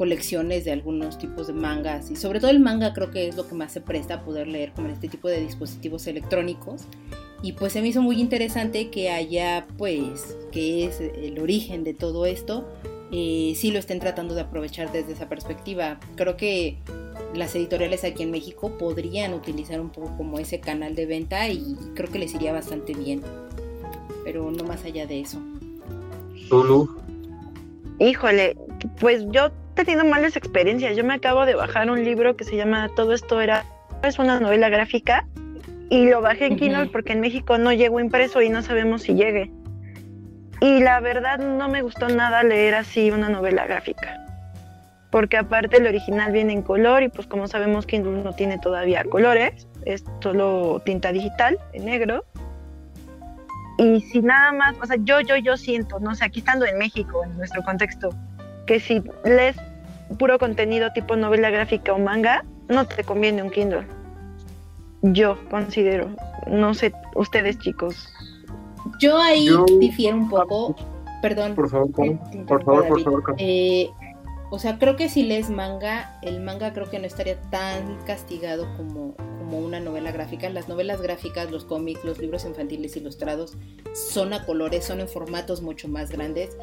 [0.01, 3.46] colecciones de algunos tipos de mangas y sobre todo el manga creo que es lo
[3.46, 6.84] que más se presta a poder leer como en este tipo de dispositivos electrónicos
[7.42, 11.92] y pues se me hizo muy interesante que haya pues que es el origen de
[11.92, 12.66] todo esto
[13.12, 16.01] eh, sí lo estén tratando de aprovechar desde esa perspectiva.
[16.14, 16.78] Creo que
[17.34, 21.76] las editoriales aquí en México podrían utilizar un poco como ese canal de venta y
[21.94, 23.20] creo que les iría bastante bien.
[24.24, 25.40] Pero no más allá de eso.
[26.51, 26.88] Lulu.
[27.98, 28.57] Híjole,
[28.98, 29.51] pues yo
[29.85, 30.97] tenido malas experiencias.
[30.97, 33.64] Yo me acabo de bajar un libro que se llama Todo esto era
[34.03, 35.26] es una novela gráfica
[35.91, 39.14] y lo bajé en Kindle porque en México no llegó impreso y no sabemos si
[39.14, 39.51] llegue.
[40.61, 44.16] Y la verdad no me gustó nada leer así una novela gráfica.
[45.11, 49.05] Porque aparte el original viene en color y pues como sabemos Kindle no tiene todavía
[49.05, 52.24] colores, es solo tinta digital en negro.
[53.78, 56.78] Y si nada más, o sea, yo, yo, yo siento, no sé, aquí estando en
[56.78, 58.11] México, en nuestro contexto,
[58.66, 59.57] que si lees
[60.18, 63.86] puro contenido tipo novela gráfica o manga, no te conviene un Kindle.
[65.02, 66.11] Yo considero,
[66.46, 68.12] no sé, ustedes chicos,
[69.00, 69.48] yo ahí
[69.78, 70.76] difiero un poco,
[71.22, 71.54] perdón.
[71.54, 73.34] Por favor, por, favor, por favor.
[73.38, 73.88] Eh,
[74.51, 78.66] o sea, creo que si lees manga, el manga creo que no estaría tan castigado
[78.76, 80.51] como, como una novela gráfica.
[80.51, 83.57] Las novelas gráficas, los cómics, los libros infantiles ilustrados
[83.94, 86.57] son a colores, son en formatos mucho más grandes.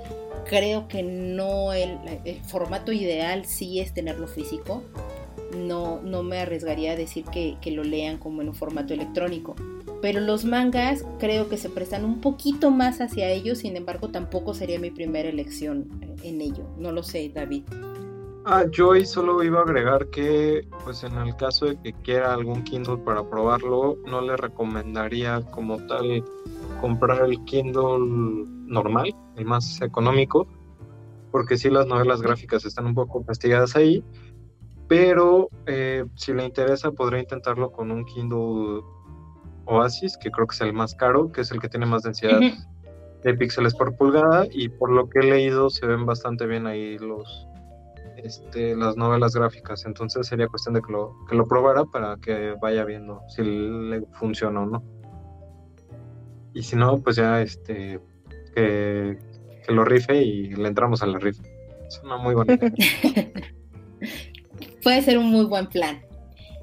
[0.46, 4.84] Creo que no el, el formato ideal sí es tenerlo físico.
[5.56, 9.56] No, no me arriesgaría a decir que, que lo lean como en un formato electrónico
[10.02, 14.54] pero los mangas creo que se prestan un poquito más hacia ellos, sin embargo tampoco
[14.54, 15.88] sería mi primera elección
[16.24, 16.66] en ello.
[16.78, 17.64] No lo sé, David.
[18.46, 22.64] Ah, yo solo iba a agregar que, pues en el caso de que quiera algún
[22.64, 26.24] Kindle para probarlo, no le recomendaría como tal
[26.80, 30.48] comprar el Kindle normal, el más económico,
[31.32, 34.02] porque sí las novelas gráficas están un poco castigadas ahí,
[34.88, 38.82] pero eh, si le interesa podría intentarlo con un Kindle
[39.66, 42.40] Oasis, que creo que es el más caro, que es el que tiene más densidad
[43.24, 46.98] de píxeles por pulgada y por lo que he leído se ven bastante bien ahí
[46.98, 47.48] los
[48.18, 52.56] este, las novelas gráficas, entonces sería cuestión de que lo, que lo probara para que
[52.60, 54.84] vaya viendo si le funciona o no.
[56.54, 58.00] Y si no, pues ya este
[58.56, 59.20] que,
[59.66, 61.44] que lo rife y le entramos a la rifa.
[61.88, 62.58] Es una muy buena
[64.88, 66.02] Puede ser un muy buen plan.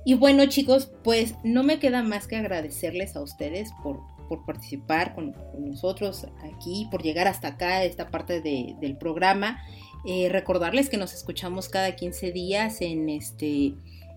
[0.02, 4.00] Y bueno chicos, pues no me queda más que agradecerles a ustedes por,
[4.46, 9.62] participar con, nosotros aquí, por llegar hasta acá, esta parte del programa.
[10.06, 13.74] Eh, recordarles que nos escuchamos cada 15 días en este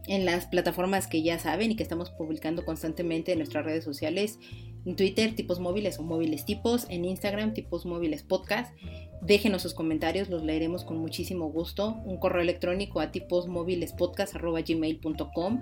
[0.08, 4.40] en las plataformas que ya saben y que estamos publicando constantemente en nuestras redes sociales,
[4.86, 8.74] en Twitter, tipos móviles o móviles tipos, en Instagram, tipos móviles podcast.
[9.22, 11.96] Déjenos sus comentarios, los leeremos con muchísimo gusto.
[12.06, 15.62] Un correo electrónico a tiposmóvilespodcast.gmail.com.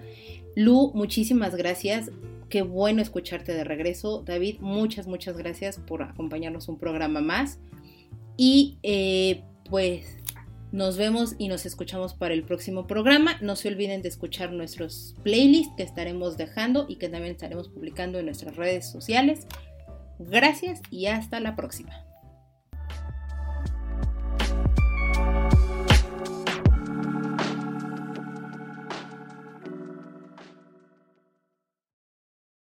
[0.56, 2.12] Lu, muchísimas gracias.
[2.50, 4.24] Qué bueno escucharte de regreso.
[4.26, 7.60] David, muchas, muchas gracias por acompañarnos un programa más.
[8.38, 10.18] Y eh, pues
[10.76, 13.38] nos vemos y nos escuchamos para el próximo programa.
[13.40, 18.20] No se olviden de escuchar nuestros playlists que estaremos dejando y que también estaremos publicando
[18.20, 19.48] en nuestras redes sociales.
[20.20, 22.05] Gracias y hasta la próxima.